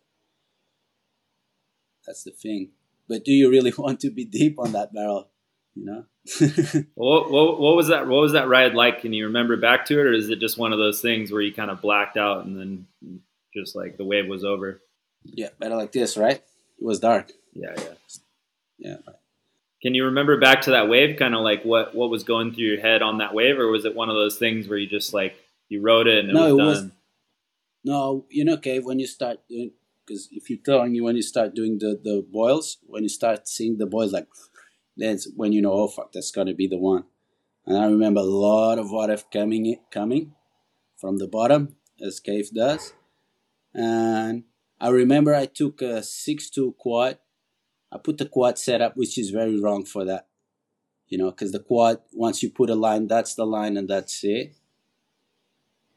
[2.05, 2.69] that's the thing
[3.07, 5.29] but do you really want to be deep on that barrel
[5.75, 6.05] you know
[6.95, 8.07] What, what, what was that?
[8.07, 9.01] What was that ride like?
[9.01, 11.41] Can you remember back to it, or is it just one of those things where
[11.41, 12.85] you kind of blacked out and then
[13.55, 14.81] just like the wave was over?
[15.23, 17.93] yeah better like this right it was dark Yeah, yeah.
[18.77, 18.95] yeah
[19.81, 21.17] Can you remember back to that wave?
[21.17, 23.85] Kind of like what what was going through your head on that wave, or was
[23.85, 25.35] it one of those things where you just like
[25.69, 26.91] you wrote it and it No, was it was- done?
[27.85, 29.71] No, you know, Cave, when you start doing,
[30.05, 33.47] because if you're telling you when you start doing the, the boils, when you start
[33.47, 34.27] seeing the boils, like,
[34.97, 37.05] that's when you know, oh, fuck, that's going to be the one.
[37.65, 40.33] And I remember a lot of water coming, coming
[40.97, 42.91] from the bottom, as Cave does.
[43.73, 44.43] And
[44.81, 47.17] I remember I took a 6-2 quad.
[47.91, 50.28] I put the quad setup, which is very wrong for that.
[51.08, 54.23] You know, because the quad, once you put a line, that's the line and that's
[54.23, 54.56] it.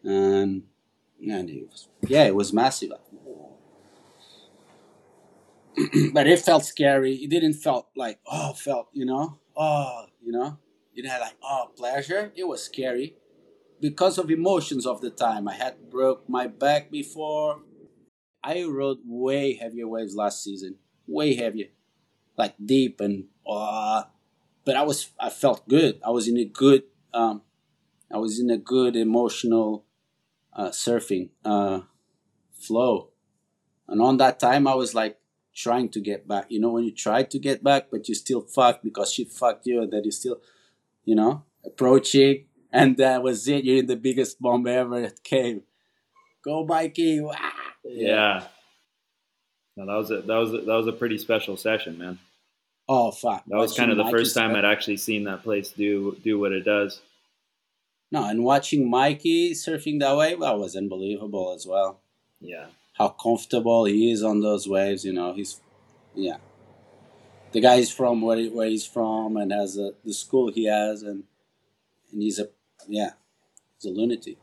[0.03, 0.65] And
[1.21, 2.93] and it was, yeah, it was massive.
[6.13, 7.15] but it felt scary.
[7.15, 10.59] It didn't felt like oh, felt you know, oh, you know,
[10.95, 12.33] it had like oh pleasure.
[12.35, 13.17] It was scary
[13.81, 15.49] because of emotions of the time.
[15.49, 17.61] I had broke my back before.
[18.43, 20.77] I rode way heavier waves last season,
[21.07, 21.69] way heavier,
[22.37, 24.05] like deep and uh,
[24.65, 26.01] but I was I felt good.
[26.05, 27.43] I was in a good um,
[28.13, 29.85] I was in a good emotional
[30.53, 31.81] uh, surfing uh,
[32.53, 33.11] flow,
[33.89, 35.19] and on that time I was like
[35.55, 36.47] trying to get back.
[36.49, 39.67] You know, when you try to get back, but you still fucked because she fucked
[39.67, 40.41] you, and then you still,
[41.05, 43.65] you know, approaching, and that was it.
[43.65, 44.99] You're in the biggest bomb ever.
[45.03, 45.63] It came.
[46.45, 47.21] Go, Mikey!
[47.21, 47.37] Wah!
[47.85, 48.45] Yeah.
[49.77, 52.19] No, that was a that was a, that was a pretty special session, man.
[52.89, 53.45] Oh fuck!
[53.47, 56.53] That was kind of the first time I'd actually seen that place do do what
[56.53, 57.01] it does.
[58.13, 62.01] No, and watching Mikey surfing that wave, that was unbelievable as well.
[62.43, 62.67] Yeah.
[62.99, 65.33] How comfortable he is on those waves, you know.
[65.33, 65.59] He's,
[66.15, 66.37] yeah.
[67.53, 70.67] The guy is from where, he, where he's from and has a, the school he
[70.67, 71.25] has, and
[72.13, 72.49] and he's a,
[72.87, 73.13] yeah,
[73.79, 74.37] he's a lunatic,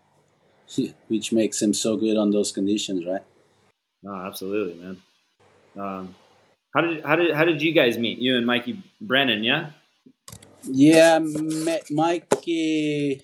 [1.07, 3.21] which makes him so good on those conditions, right?
[4.01, 4.97] No, absolutely, man.
[5.79, 6.15] Um,
[6.73, 8.19] how did how did how did you guys meet?
[8.19, 9.71] You and Mikey Brennan, yeah?
[10.63, 13.21] Yeah, met Mikey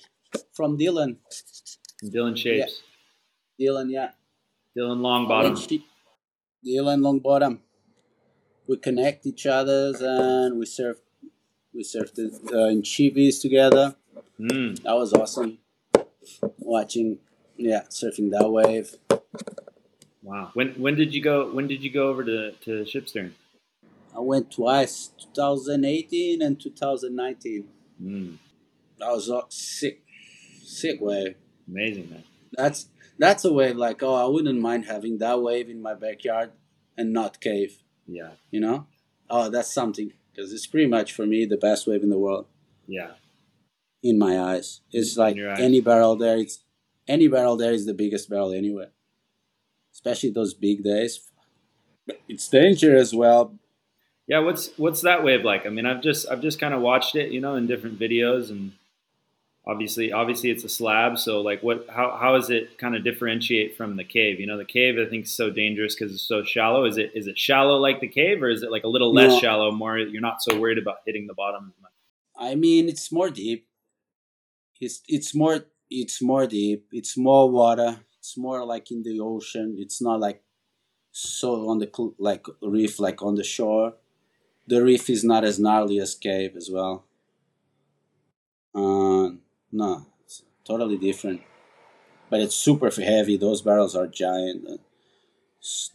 [0.54, 1.18] from Dylan.
[2.04, 2.82] Dylan Shapes,
[3.60, 4.12] Dylan, yeah.
[4.78, 5.56] Dylan Longbottom.
[6.66, 7.60] Dylan Longbottom.
[8.68, 10.98] We connect each others and we surf.
[11.74, 12.18] We surfed
[12.54, 13.96] uh, in Shippies together.
[14.40, 15.60] Mm, That was awesome.
[16.60, 17.20] Watching,
[17.58, 18.96] yeah, surfing that wave.
[20.26, 20.50] Wow.
[20.54, 21.36] When when did you go?
[21.58, 23.32] When did you go over to to Shipstern?
[24.16, 27.68] I went twice, 2018 and 2019.
[28.02, 28.38] Mm,
[29.00, 30.04] That was a sick,
[30.64, 31.36] sick wave.
[31.68, 32.24] amazing, man.
[32.54, 32.88] That's
[33.20, 36.52] that's a wave like oh I wouldn't mind having that wave in my backyard
[36.98, 37.72] and not cave.
[38.08, 38.88] Yeah, You know,
[39.30, 42.46] oh that's something because it's pretty much for me the best wave in the world
[42.88, 43.12] yeah,
[44.04, 44.82] in my eyes.
[44.92, 45.60] It's like eyes.
[45.60, 46.38] any barrel there.
[46.38, 46.64] It's
[47.08, 48.92] any barrel there is the biggest barrel anywhere,
[49.96, 51.22] especially those big days.
[52.06, 53.56] But it's dangerous as well.
[54.28, 54.40] yeah.
[54.40, 55.66] What's what's that wave like?
[55.66, 58.52] I mean, I've just I've just kind of watched it, you know, in different videos,
[58.52, 58.74] and
[59.66, 61.18] obviously obviously it's a slab.
[61.18, 64.40] So like, what how how does it kind of differentiate from the cave?
[64.40, 66.86] You know, the cave I think is so dangerous because it's so shallow.
[66.86, 69.32] Is it is it shallow like the cave, or is it like a little less
[69.34, 69.40] No.
[69.40, 69.72] shallow?
[69.72, 71.92] More you're not so worried about hitting the bottom as much.
[72.38, 73.68] I mean, it's more deep.
[74.80, 76.86] It's it's more it's more deep.
[76.92, 78.02] It's more water.
[78.26, 79.76] It's more like in the ocean.
[79.78, 80.42] It's not like
[81.12, 83.94] so on the like reef like on the shore.
[84.68, 87.06] The reef is not as gnarly as cave as well.
[88.74, 89.32] Uh,
[89.72, 91.42] no, it's totally different.
[92.30, 93.38] But it's super heavy.
[93.38, 94.68] Those barrels are giant.
[94.70, 94.78] Uh,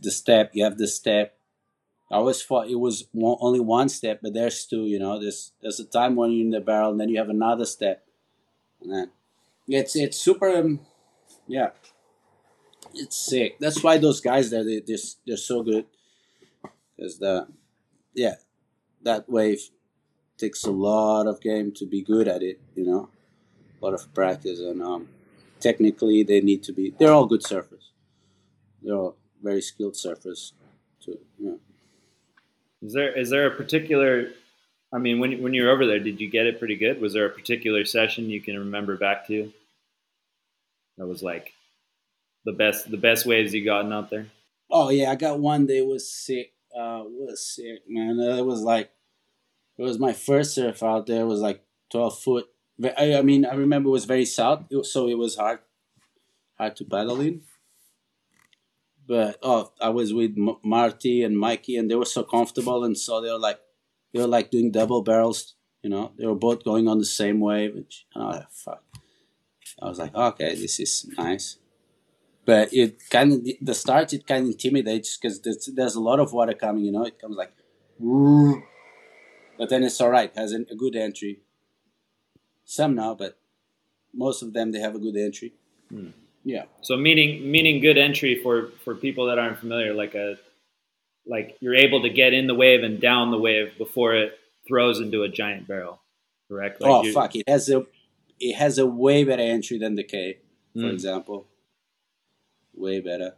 [0.01, 1.37] The step you have the step
[2.11, 4.85] I always thought it was only one step, but there's two.
[4.87, 7.31] You know, there's there's a time when you're in the barrel, and then you have
[7.31, 8.05] another step.
[8.83, 9.11] And then
[9.69, 10.49] it's it's super.
[10.49, 10.81] Um,
[11.47, 11.71] yeah,
[12.95, 13.59] it's sick.
[13.59, 15.87] That's why those guys there they they're, they're so good.
[16.97, 17.47] Because the
[18.15, 18.35] yeah,
[19.03, 19.61] that wave
[20.39, 22.61] takes a lot of game to be good at it.
[22.75, 23.09] You know,
[23.81, 25.09] a lot of practice, and um,
[25.61, 26.95] technically they need to be.
[26.99, 27.91] They're all good surfers.
[28.83, 30.53] They're all very skilled surfers.
[31.05, 31.19] Too.
[31.39, 31.55] Yeah.
[32.83, 34.31] Is there is there a particular?
[34.93, 37.01] I mean, when when you were over there, did you get it pretty good?
[37.01, 39.53] Was there a particular session you can remember back to?
[40.99, 41.53] That was like
[42.45, 44.27] the best the best waves you gotten out there.
[44.71, 46.53] Oh yeah, I got one that was sick.
[46.75, 48.21] Uh, was sick, man.
[48.21, 48.91] Uh, it was like,
[49.77, 51.23] it was my first surf out there.
[51.23, 52.47] It was like twelve foot.
[52.97, 55.59] I, I mean, I remember it was very south, so it was hard,
[56.57, 57.43] hard to paddle in.
[59.07, 62.97] But oh, I was with M- Marty and Mikey, and they were so comfortable, and
[62.97, 63.59] so they were like,
[64.15, 65.57] they were like doing double barrels.
[65.83, 67.75] You know, they were both going on the same wave.
[67.75, 68.85] And oh fuck!
[69.83, 71.59] I was like, okay, this is nice
[72.51, 76.19] but it kind of the start it kind of intimidates because there's, there's a lot
[76.25, 77.53] of water coming you know it comes like
[79.59, 81.35] but then it's all right has an, a good entry
[82.65, 83.33] some now but
[84.25, 85.53] most of them they have a good entry
[85.93, 86.11] Hmm.
[86.45, 90.29] yeah So meaning meaning good entry for for people that aren't familiar, like a
[91.35, 94.31] like you're able to get in the wave and down the wave before it
[94.69, 95.97] throws into a giant barrel,
[96.49, 96.81] correct?
[96.81, 97.79] Like oh fuck it has a
[98.39, 100.37] it has a way better entry than the cave
[100.75, 100.93] for Mm.
[100.99, 101.39] example
[102.81, 103.35] way better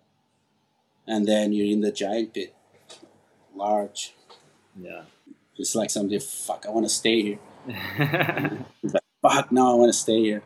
[1.07, 2.55] and then you're in the giant pit
[3.55, 4.15] large
[4.81, 5.03] Yeah.
[5.59, 7.39] it's like something fuck i want to stay here
[9.23, 10.43] fuck no i want to stay here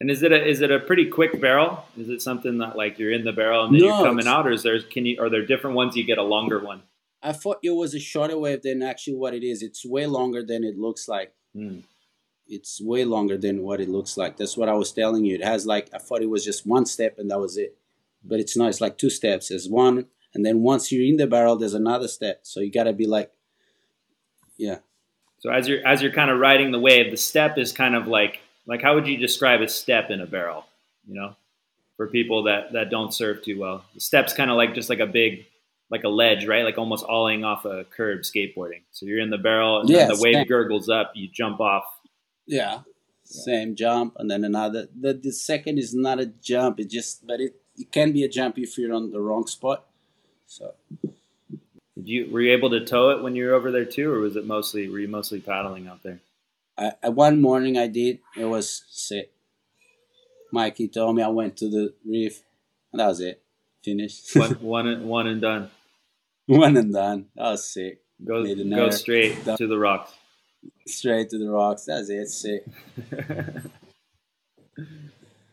[0.00, 1.70] And is it a is it a pretty quick barrel?
[1.96, 4.46] Is it something that like you're in the barrel and then No, you're coming out,
[4.46, 6.82] or is there can you are there different ones you get a longer one?
[7.22, 9.62] I thought it was a shorter wave than actually what it is.
[9.62, 11.32] It's way longer than it looks like.
[11.54, 11.80] Hmm.
[12.48, 14.36] It's way longer than what it looks like.
[14.36, 15.34] That's what I was telling you.
[15.34, 17.76] It has like I thought it was just one step and that was it,
[18.24, 18.68] but it's not.
[18.68, 19.48] It's like two steps.
[19.48, 22.40] There's one, and then once you're in the barrel, there's another step.
[22.42, 23.32] So you gotta be like,
[24.56, 24.78] yeah.
[25.38, 28.06] So as you're as you're kind of riding the wave, the step is kind of
[28.06, 30.64] like like how would you describe a step in a barrel?
[31.06, 31.36] You know,
[31.96, 35.00] for people that that don't surf too well, the steps kind of like just like
[35.00, 35.46] a big
[35.90, 36.64] like a ledge, right?
[36.64, 38.82] Like almost ollieing off a curb skateboarding.
[38.90, 41.84] So you're in the barrel, and then the wave gurgles up, you jump off.
[42.46, 42.80] Yeah.
[43.24, 44.88] Same jump and then another.
[44.98, 46.78] The the second is not a jump.
[46.78, 49.84] It just but it it can be a jump if you're on the wrong spot.
[50.46, 50.74] So
[51.96, 54.20] Did you were you able to tow it when you were over there too, or
[54.20, 56.20] was it mostly were you mostly paddling out there?
[56.78, 58.20] I, I one morning I did.
[58.36, 59.32] It was sick.
[60.52, 62.42] Mikey told me I went to the reef,
[62.92, 63.42] and that was it.
[63.82, 64.34] Finished.
[64.36, 65.70] One one and, one and done.
[66.46, 67.26] One and done.
[67.36, 68.00] That was sick.
[68.24, 69.58] Go go straight Done.
[69.58, 70.12] to the rocks.
[70.86, 71.84] Straight to the rocks.
[71.84, 72.28] That's it.
[72.28, 72.64] Sick.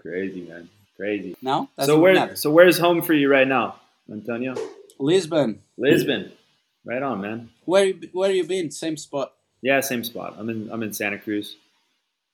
[0.01, 1.35] Crazy man, crazy.
[1.41, 1.69] No.
[1.77, 2.35] That's so where another.
[2.35, 3.77] so where's home for you right now,
[4.11, 4.53] Antonio?
[4.99, 5.61] Lisbon.
[5.77, 6.31] Lisbon.
[6.85, 7.49] Right on, man.
[7.63, 8.69] Where you, where you been?
[8.69, 9.31] Same spot.
[9.61, 10.35] Yeah, same spot.
[10.37, 11.55] I'm in I'm in Santa Cruz.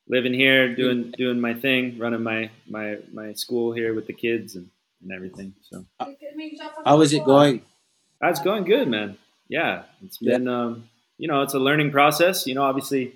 [0.07, 4.55] Living here, doing doing my thing, running my my my school here with the kids
[4.55, 4.67] and,
[5.03, 5.53] and everything.
[5.69, 5.85] So
[6.83, 7.61] How is it going?
[8.19, 9.17] that's going good, man.
[9.47, 12.47] Yeah, it's been um, you know it's a learning process.
[12.47, 13.13] You know, obviously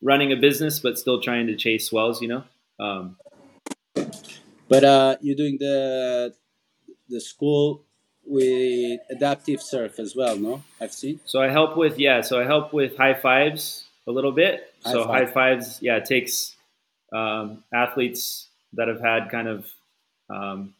[0.00, 2.22] running a business, but still trying to chase swells.
[2.22, 2.44] You know,
[2.80, 3.16] um,
[4.68, 6.34] But uh, you're doing the
[7.10, 7.82] the school
[8.24, 10.62] with adaptive surf as well, no?
[10.80, 11.20] I've seen.
[11.26, 12.22] So I help with yeah.
[12.22, 14.72] So I help with high fives a little bit.
[14.84, 15.28] High so five.
[15.28, 16.56] high fives, yeah, it takes
[17.12, 19.66] um, athletes that have had kind of
[20.30, 20.74] um,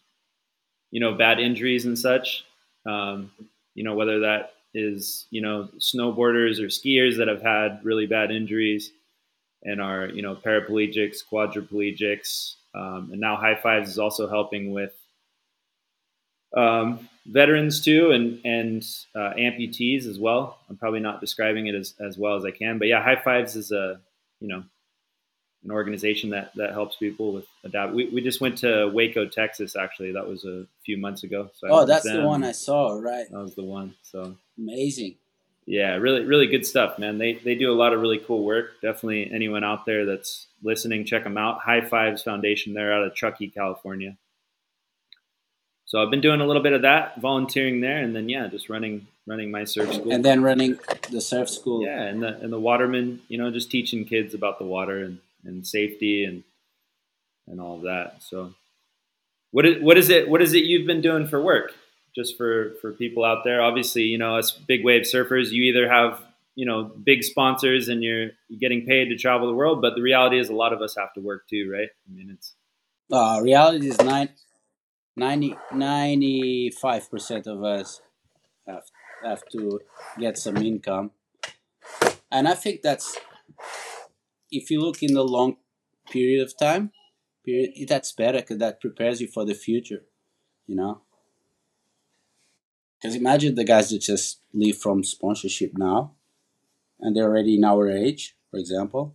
[0.90, 2.44] you know bad injuries and such.
[2.86, 3.32] Um,
[3.74, 8.30] you know whether that is you know snowboarders or skiers that have had really bad
[8.30, 8.90] injuries
[9.62, 14.92] and are you know paraplegics, quadriplegics, um, and now high fives is also helping with
[16.56, 18.84] um, veterans too, and and
[19.14, 20.58] uh, amputees as well.
[20.68, 23.56] I'm probably not describing it as, as well as I can, but yeah, High Fives
[23.56, 24.00] is a
[24.40, 24.62] you know
[25.64, 27.94] an organization that that helps people with adapt.
[27.94, 29.76] We, we just went to Waco, Texas.
[29.76, 31.50] Actually, that was a few months ago.
[31.54, 32.98] So Oh, that's the one I saw.
[32.98, 33.26] Right.
[33.30, 33.94] That was the one.
[34.02, 35.16] So Amazing.
[35.66, 37.18] yeah, really really good stuff, man.
[37.18, 38.80] They they do a lot of really cool work.
[38.82, 41.60] Definitely anyone out there that's listening, check them out.
[41.60, 42.74] High Fives Foundation.
[42.74, 44.16] They're out of Truckee, California.
[45.86, 48.68] So I've been doing a little bit of that, volunteering there, and then yeah, just
[48.68, 50.12] running running my surf school.
[50.12, 50.78] And then running
[51.10, 51.82] the surf school.
[51.82, 55.18] yeah, and the and the waterman, you know, just teaching kids about the water and,
[55.44, 56.42] and safety and
[57.46, 58.22] and all of that.
[58.22, 58.54] So,
[59.50, 60.28] what is what is it?
[60.28, 61.74] What is it you've been doing for work?
[62.14, 65.88] Just for for people out there, obviously, you know, us big wave surfers, you either
[65.88, 66.22] have
[66.54, 70.38] you know big sponsors and you're getting paid to travel the world, but the reality
[70.38, 71.88] is a lot of us have to work too, right?
[72.08, 72.54] I mean, it's
[73.10, 74.28] Uh, reality is nine,
[75.16, 78.00] 95% of us
[78.66, 78.82] have,
[79.24, 79.80] have to
[80.18, 81.12] get some income.
[82.30, 83.16] And I think that's,
[84.50, 85.56] if you look in the long
[86.10, 86.92] period of time,
[87.44, 90.04] period, that's better because that prepares you for the future,
[90.66, 91.02] you know?
[93.04, 96.12] Because imagine the guys that just leave from sponsorship now
[96.98, 99.14] and they're already in our age, for example.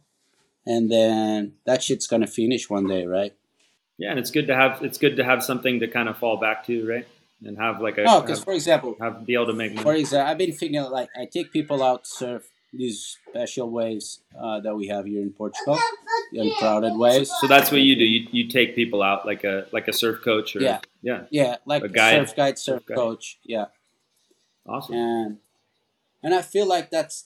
[0.63, 3.33] And then that shit's gonna finish one day, right?
[3.97, 6.37] yeah, and it's good to have it's good to have something to kind of fall
[6.37, 7.07] back to, right?
[7.43, 10.29] And have like a No, because for example, have be able to make For example,
[10.29, 14.85] I've been thinking like I take people out surf these special waves uh, that we
[14.89, 15.79] have here in Portugal,
[16.31, 17.31] the uncrowded waves.
[17.41, 18.03] So that's what you do.
[18.05, 20.79] You, you take people out like a like a surf coach or Yeah.
[21.01, 22.27] yeah, Yeah, like A guide.
[22.27, 22.95] surf guide, surf Surf guide.
[22.95, 23.39] coach.
[23.43, 23.65] Yeah,
[24.69, 24.95] awesome.
[24.95, 25.37] and
[26.23, 27.25] and I feel like that's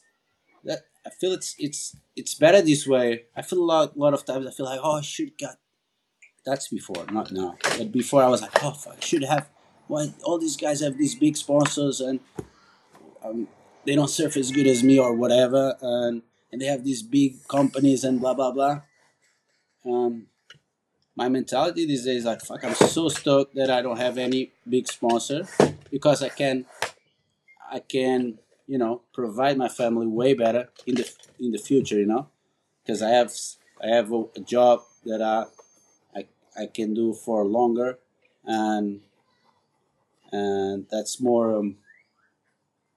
[0.64, 0.82] that.
[1.06, 3.26] I feel it's it's it's better this way.
[3.36, 5.58] I feel a lot, lot of times I feel like oh I should got.
[6.46, 7.56] That's before, not now.
[7.78, 9.50] But before I was like oh fuck, I should have.
[9.88, 12.20] Why all these guys have these big sponsors and
[13.24, 13.48] um,
[13.86, 17.48] they don't surf as good as me or whatever, and and they have these big
[17.48, 18.82] companies and blah blah blah.
[19.86, 20.28] Um,
[21.16, 22.64] my mentality these days like fuck.
[22.64, 25.48] I'm so stoked that I don't have any big sponsor
[25.92, 26.66] because I can,
[27.74, 32.00] I can you know provide my family way better in the in the future.
[32.00, 32.30] You know,
[32.84, 33.32] because I have
[33.84, 35.46] I have a, a job that I,
[36.20, 36.28] I
[36.64, 38.00] I can do for longer,
[38.46, 39.02] and
[40.32, 41.78] and that's more um,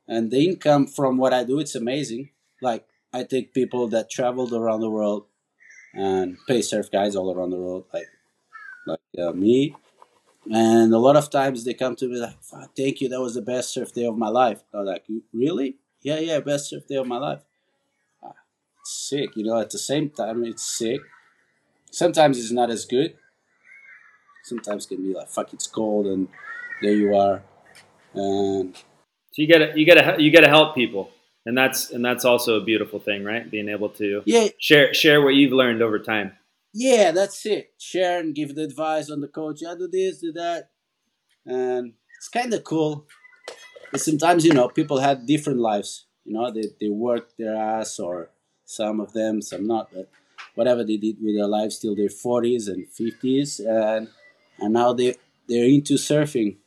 [0.09, 2.31] and the income from what I do it's amazing.
[2.63, 5.27] Like I take people that traveled around the world
[5.95, 8.09] and pay surf guides all around the world, like
[8.87, 9.77] like uh, me.
[10.51, 13.35] And a lot of times they come to me like, "Fuck, "Thank you, that was
[13.35, 15.77] the best surf day of my life." I was like, "Really?
[16.03, 17.43] Yeah, yeah, best surf day of my life."
[18.23, 18.35] Ah,
[18.81, 19.59] It's sick, you know.
[19.61, 21.01] At the same time, it's sick.
[21.91, 23.17] Sometimes it's not as good.
[24.45, 26.29] Sometimes it can be like, "Fuck, it's cold," and
[26.83, 27.43] there you are.
[28.15, 31.11] And So you gotta you gotta you gotta help people,
[31.47, 33.51] and that's and that's also a beautiful thing, right?
[33.51, 36.33] Being able to yeah, share share what you've learned over time.
[36.77, 37.73] Yeah, that's it.
[37.79, 39.61] Share and give the advice on the coach.
[39.63, 40.69] Yeah, do this, do that,
[41.47, 43.07] and it's kind of cool.
[43.91, 46.05] But sometimes you know people had different lives.
[46.27, 48.29] You know, they they worked their ass, or
[48.67, 50.11] some of them, some not, but
[50.55, 54.09] whatever they did with their lives till their forties and fifties, and
[54.59, 55.15] and now they
[55.49, 56.59] they're into surfing.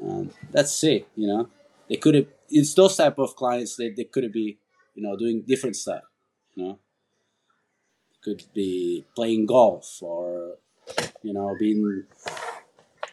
[0.00, 1.06] And that's it.
[1.14, 1.48] You know,
[1.90, 2.26] they could have.
[2.48, 4.58] It's those type of clients that they could be,
[4.94, 6.04] you know, doing different stuff.
[6.54, 6.78] You know
[8.22, 10.56] could be playing golf or
[11.22, 12.04] you know being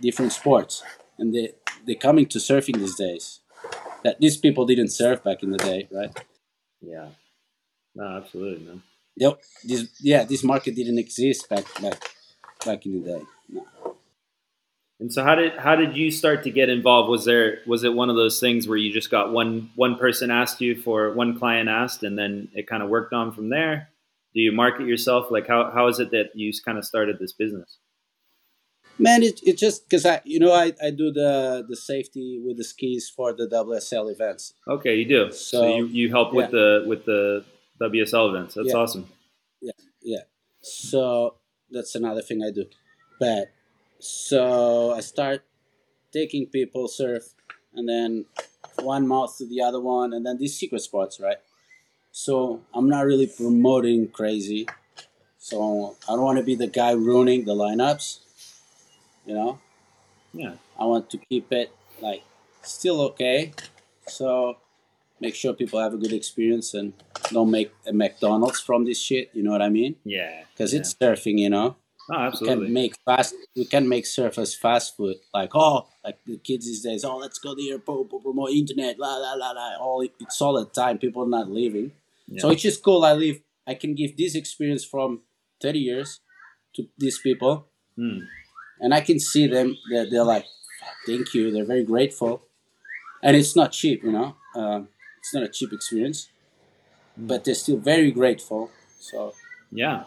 [0.02, 0.84] different sports.
[1.18, 1.54] And they
[1.86, 3.42] they're coming to surfing these days.
[4.04, 6.18] That these people didn't surf back in the day right?
[6.82, 7.10] Yeah.
[7.96, 8.84] No absolutely man.
[9.18, 9.42] Yep.
[9.64, 12.02] This yeah this market didn't exist back back
[12.66, 13.22] back in the day.
[13.50, 13.66] No.
[15.00, 17.10] and so how did how did you start to get involved?
[17.10, 20.32] Was there was it one of those things where you just got one one person
[20.32, 23.89] asked you for one client asked and then it kind of worked on from there
[24.34, 25.28] do you market yourself?
[25.32, 27.78] Like how, how is it that you kind of started this business?
[29.02, 32.58] Man, it, it just because I you know I, I do the the safety with
[32.58, 34.54] the skis for the WSL events.
[34.68, 35.32] Okay, you do.
[35.32, 36.60] So, so you, you help with yeah.
[36.60, 37.46] the with the
[37.82, 38.56] WSL events.
[38.56, 38.76] That's yeah.
[38.76, 39.10] awesome.
[39.62, 39.72] Yeah,
[40.02, 40.24] yeah.
[40.62, 41.36] So
[41.72, 42.66] that's another thing I do.
[43.22, 43.54] But
[44.00, 45.46] so I start
[46.12, 47.24] taking people surf,
[47.74, 48.26] and then
[48.82, 51.38] one mouth to the other one, and then these secret spots, right?
[52.12, 54.68] So I'm not really promoting crazy.
[55.38, 58.20] So I don't want to be the guy ruining the lineups.
[59.26, 59.60] You know?
[60.34, 60.54] Yeah.
[60.78, 62.24] I want to keep it like
[62.62, 63.54] still okay.
[64.08, 64.58] So
[65.20, 66.94] make sure people have a good experience and
[67.32, 69.30] don't make a McDonald's from this shit.
[69.34, 69.96] You know what I mean?
[70.04, 70.44] Yeah.
[70.54, 70.80] Because yeah.
[70.80, 71.76] it's surfing, you know.
[72.12, 72.58] Oh, absolutely.
[72.58, 73.36] We can make fast.
[73.56, 75.18] We can make surface fast food.
[75.34, 77.06] Like oh, like the kids these days.
[77.06, 78.98] Oh, let's go there, promote internet.
[78.98, 79.76] La la la la.
[79.80, 80.98] All it's all the time.
[80.98, 81.92] People not leaving.
[82.28, 82.42] Yeah.
[82.42, 83.04] So it's just cool.
[83.04, 83.40] I live.
[83.68, 85.22] I can give this experience from
[85.62, 86.22] thirty years
[86.76, 88.22] to these people, mm.
[88.80, 89.78] and I can see them.
[89.92, 90.46] That they're like,
[91.06, 92.42] "Thank you." They're very grateful,
[93.22, 94.04] and it's not cheap.
[94.04, 94.88] You know, um,
[95.20, 96.30] it's not a cheap experience,
[97.20, 97.28] mm.
[97.28, 98.72] but they're still very grateful.
[99.00, 99.34] So
[99.72, 100.06] yeah.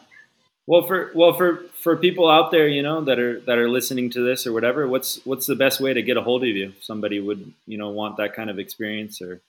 [0.73, 4.09] Well, for well for for people out there, you know, that are that are listening
[4.13, 6.73] to this or whatever, what's what's the best way to get a hold of you?
[6.75, 9.43] If somebody would you know want that kind of experience or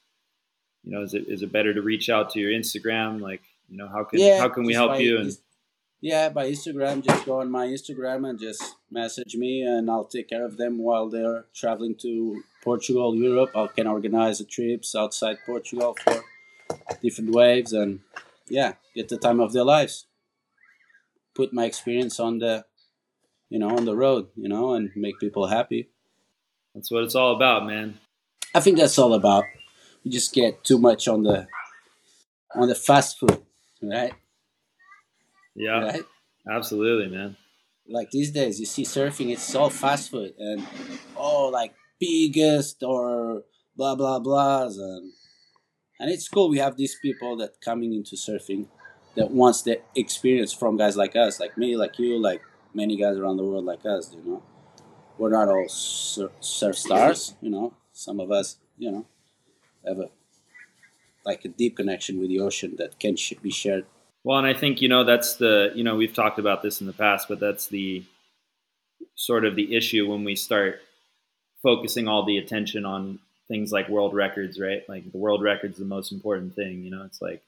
[0.84, 3.22] you know, is it is it better to reach out to your Instagram?
[3.22, 5.18] Like, you know, how can yeah, how can we help you?
[5.18, 5.38] And
[6.02, 10.28] yeah, by Instagram, just go on my Instagram and just message me, and I'll take
[10.28, 13.56] care of them while they're traveling to Portugal, Europe.
[13.56, 16.22] I can organize the trips outside Portugal for
[17.02, 18.02] different waves, and
[18.50, 20.06] yeah, get the time of their lives.
[21.36, 22.66] Put my experience on the,
[23.50, 25.90] you know, on the road, you know, and make people happy.
[26.74, 28.00] That's what it's all about, man.
[28.56, 29.46] I think that's all about
[30.04, 31.48] you just get too much on the
[32.56, 33.42] on the fast food,
[33.82, 34.14] right?
[35.56, 36.04] Yeah, right?
[36.50, 37.38] absolutely, man.
[37.88, 40.66] Like these days, you see surfing, it's all fast food and
[41.16, 43.44] oh, like biggest or
[43.76, 45.12] blah blah blahs and
[46.00, 46.50] and it's cool.
[46.50, 48.68] We have these people that coming into surfing
[49.16, 52.42] that wants the experience from guys like us, like me, like you, like
[52.74, 54.14] many guys around the world like us.
[54.14, 54.44] You know,
[55.18, 57.36] we're not all surf, stars.
[57.42, 59.06] You know, some of us, you know,
[59.86, 60.10] have a
[61.26, 63.86] like a deep connection with the ocean that can sh- be shared.
[64.26, 66.88] Well, and I think you know that's the you know we've talked about this in
[66.88, 68.04] the past, but that's the
[69.16, 70.82] sort of the issue when we start
[71.62, 74.84] focusing all the attention on things like world records, right?
[74.88, 77.04] Like the world record's the most important thing, you know.
[77.04, 77.42] It's like,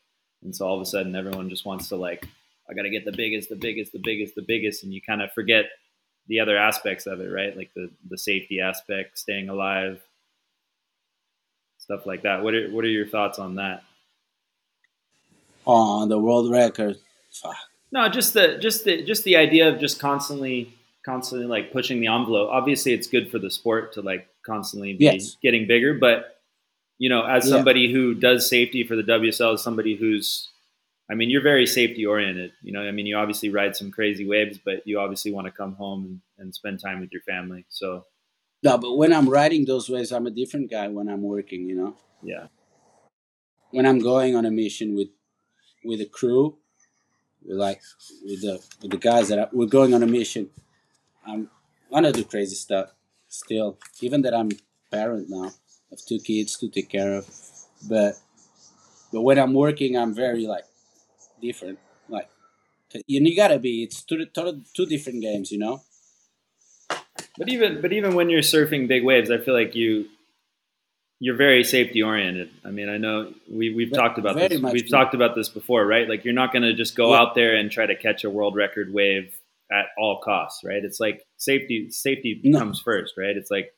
[0.46, 2.26] and so all of a sudden everyone just wants to like,
[2.70, 5.22] I got to get the biggest, the biggest, the biggest, the biggest, and you kind
[5.22, 5.66] of forget
[6.28, 7.56] the other aspects of it, right?
[7.56, 10.02] Like the the safety aspect, staying alive,
[11.78, 12.44] stuff like that.
[12.44, 13.84] What are what are your thoughts on that?
[15.66, 16.98] On the world record.
[17.32, 17.56] Fuck.
[17.92, 20.74] No, just the just the just the idea of just constantly
[21.04, 22.50] constantly like pushing the envelope.
[22.52, 25.38] Obviously, it's good for the sport to like constantly be yes.
[25.42, 26.35] getting bigger, but
[26.98, 27.94] you know, as somebody yeah.
[27.94, 30.50] who does safety for the WSL, as somebody who's
[31.10, 32.52] I mean, you're very safety oriented.
[32.64, 35.52] You know, I mean, you obviously ride some crazy waves, but you obviously want to
[35.52, 37.66] come home and, and spend time with your family.
[37.70, 38.06] So
[38.64, 41.76] no, but when I'm riding those waves, I'm a different guy when I'm working, you
[41.76, 41.96] know?
[42.24, 42.48] Yeah.
[43.70, 45.10] When I'm going on a mission with
[45.84, 46.58] with a crew,
[47.44, 47.82] with like
[48.24, 50.50] with the with the guys that I, we're going on a mission,
[51.28, 51.50] I'm
[51.92, 52.90] gonna do crazy stuff
[53.28, 53.78] still.
[54.02, 54.50] Even that I'm
[54.92, 55.52] parent now,
[55.96, 57.28] have two kids to take care of.
[57.90, 58.16] But
[59.12, 60.66] but when I'm working, I'm very like
[61.42, 61.80] different.
[62.10, 62.30] Like
[63.08, 63.84] you, you gotta be.
[63.84, 65.82] It's two, two, two different games, you know.
[67.38, 70.06] But even but even when you're surfing big waves, I feel like you
[71.20, 72.50] you're very safety oriented.
[72.66, 74.60] I mean, I know we we've Ve- talked about this.
[74.62, 74.98] We've so.
[74.98, 76.08] talked about this before, right?
[76.10, 77.20] Like you're not going to just go Yeah.
[77.22, 79.38] out there and try to catch a world record wave
[79.72, 80.84] at all costs, right?
[80.84, 82.60] It's like safety safety No.
[82.60, 83.36] comes first, right?
[83.36, 83.74] It's like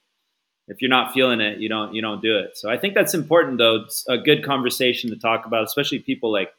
[0.68, 2.58] if you're not feeling it, you don't you don't do it.
[2.58, 3.84] So I think that's important though.
[3.86, 6.54] It's a good conversation to talk about, especially people like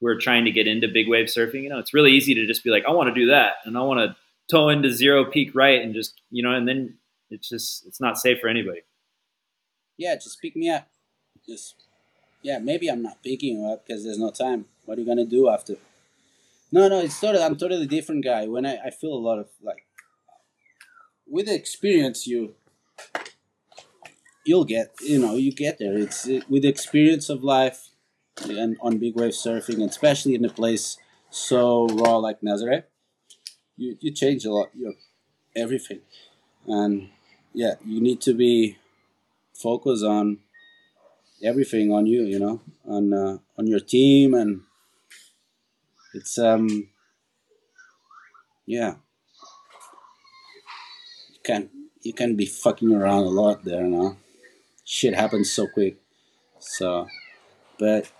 [0.00, 1.62] who are trying to get into big wave surfing.
[1.62, 3.76] You know, it's really easy to just be like, I want to do that and
[3.76, 4.16] I want to
[4.50, 6.94] tow into zero peak right and just you know, and then
[7.30, 8.80] it's just it's not safe for anybody.
[9.96, 10.88] Yeah, just pick me up.
[11.46, 11.74] Just
[12.42, 14.66] yeah, maybe I'm not picking you up because there's no time.
[14.86, 15.76] What are you gonna do after?
[16.72, 17.44] No, no, it's totally.
[17.44, 18.46] I'm totally different guy.
[18.46, 19.86] When I, I feel a lot of like
[21.26, 22.54] with the experience, you
[24.44, 25.96] you'll get you know you get there.
[25.98, 27.90] It's it, with the experience of life
[28.44, 30.98] and on big wave surfing, especially in a place
[31.30, 32.84] so raw like Nazare,
[33.76, 34.70] you you change a lot.
[34.74, 34.94] You
[35.56, 36.00] everything,
[36.66, 37.10] and
[37.52, 38.78] yeah, you need to be
[39.54, 40.38] focused on
[41.42, 44.62] everything on you you know on uh, on your team and
[46.14, 46.88] it's um
[48.66, 48.94] yeah
[51.32, 51.68] you can
[52.02, 54.16] you can be fucking around a lot there now
[54.84, 55.96] shit happens so quick
[56.58, 57.06] so
[57.78, 58.10] but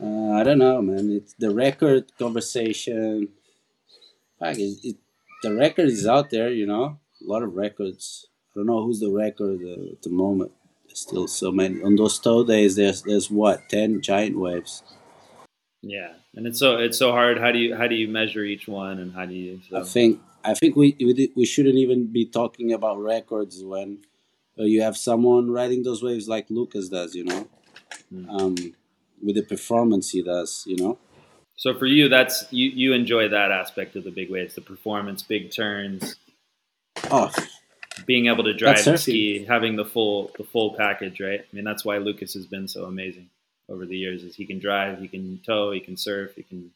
[0.00, 3.28] uh, i don't know man it's the record conversation
[4.40, 4.96] it, it,
[5.42, 9.00] the record is out there you know a lot of records I don't know who's
[9.00, 10.52] the record uh, at the moment.
[10.86, 11.82] There's still so many.
[11.82, 14.82] On those tow days, there's there's what ten giant waves.
[15.80, 17.38] Yeah, and it's so it's so hard.
[17.38, 19.60] How do you how do you measure each one, and how do you?
[19.70, 19.80] So.
[19.80, 24.00] I think I think we we, we shouldn't even be talking about records when
[24.56, 27.14] you have someone riding those waves like Lucas does.
[27.14, 27.48] You know,
[28.10, 28.30] Hmm.
[28.30, 28.54] um,
[29.22, 30.64] with the performance he does.
[30.66, 30.98] You know,
[31.56, 35.22] So for you, that's you you enjoy that aspect of the big waves, the performance,
[35.22, 36.16] big turns,
[37.10, 37.30] oh
[38.06, 41.40] being able to drive and ski, having the full the full package, right?
[41.40, 43.28] I mean, that's why Lucas has been so amazing
[43.68, 44.22] over the years.
[44.22, 46.70] Is he can drive, he can tow, he can surf, he can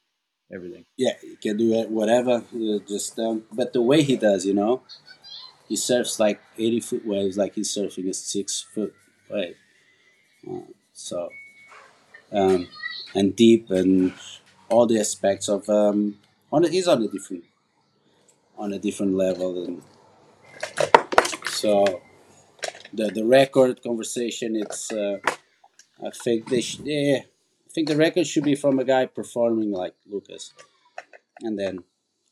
[0.53, 0.85] everything.
[0.97, 2.45] yeah, he can do it whatever.
[2.87, 4.83] Just um, but the way he does, you know,
[5.69, 8.95] he surfs like eighty foot waves, like he's surfing a six foot
[9.31, 9.57] wave.
[10.49, 10.61] Uh,
[10.93, 11.29] so,
[12.33, 12.69] um,
[13.15, 14.13] and deep and
[14.69, 16.19] all the aspects of um,
[16.53, 17.45] on a, he's on a different
[18.59, 19.83] on a different level and
[21.47, 22.01] so
[22.93, 25.19] the the record conversation it's uh,
[26.05, 29.73] I think they sh- yeah I think the record should be from a guy performing
[29.73, 30.53] like Lucas
[31.43, 31.85] and then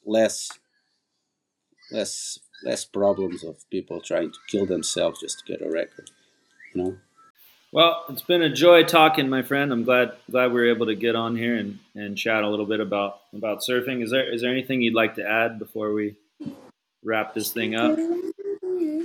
[0.05, 0.51] less
[1.93, 6.11] less less problems of people trying to kill themselves just to get a record
[6.73, 6.97] you know
[7.73, 9.73] Well, it's been a joy talking, my friend.
[9.73, 12.67] I'm glad glad we were able to get on here and, and chat a little
[12.67, 14.01] bit about about surfing.
[14.05, 16.15] Is there is there anything you'd like to add before we
[17.03, 17.99] wrap this thing up?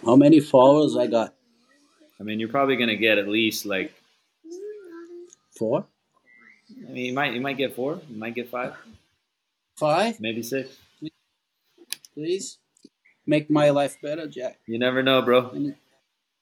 [0.06, 1.34] how many followers I got
[2.20, 3.92] I mean, you're probably gonna get at least like
[5.58, 5.86] four
[6.88, 8.76] I mean, you might you might get four, you might get five,
[9.78, 10.70] five maybe six.
[12.14, 12.58] please
[13.30, 15.52] make my life better Jack You never know, bro.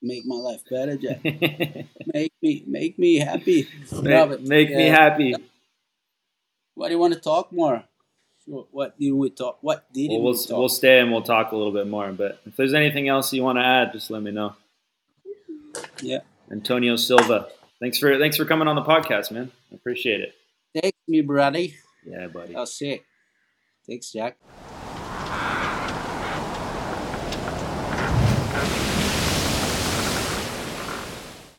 [0.01, 1.23] make my life better Jack
[2.13, 3.67] make me make me happy
[4.01, 5.35] make make me happy.
[6.75, 7.83] What do you want to talk more?
[8.45, 9.57] What, what did we talk?
[9.61, 10.57] What did Well, we we'll talk?
[10.57, 12.11] we'll stay and we'll talk a little bit more.
[12.13, 14.55] But if there's anything else you want to add, just let me know.
[16.01, 16.19] Yeah.
[16.49, 17.49] Antonio Silva,
[17.81, 19.51] thanks for thanks for coming on the podcast, man.
[19.71, 20.33] I appreciate it.
[20.81, 21.75] Thanks, me, buddy.
[22.05, 22.55] Yeah, buddy.
[22.55, 23.01] I'll say.
[23.87, 24.37] Thanks, Jack.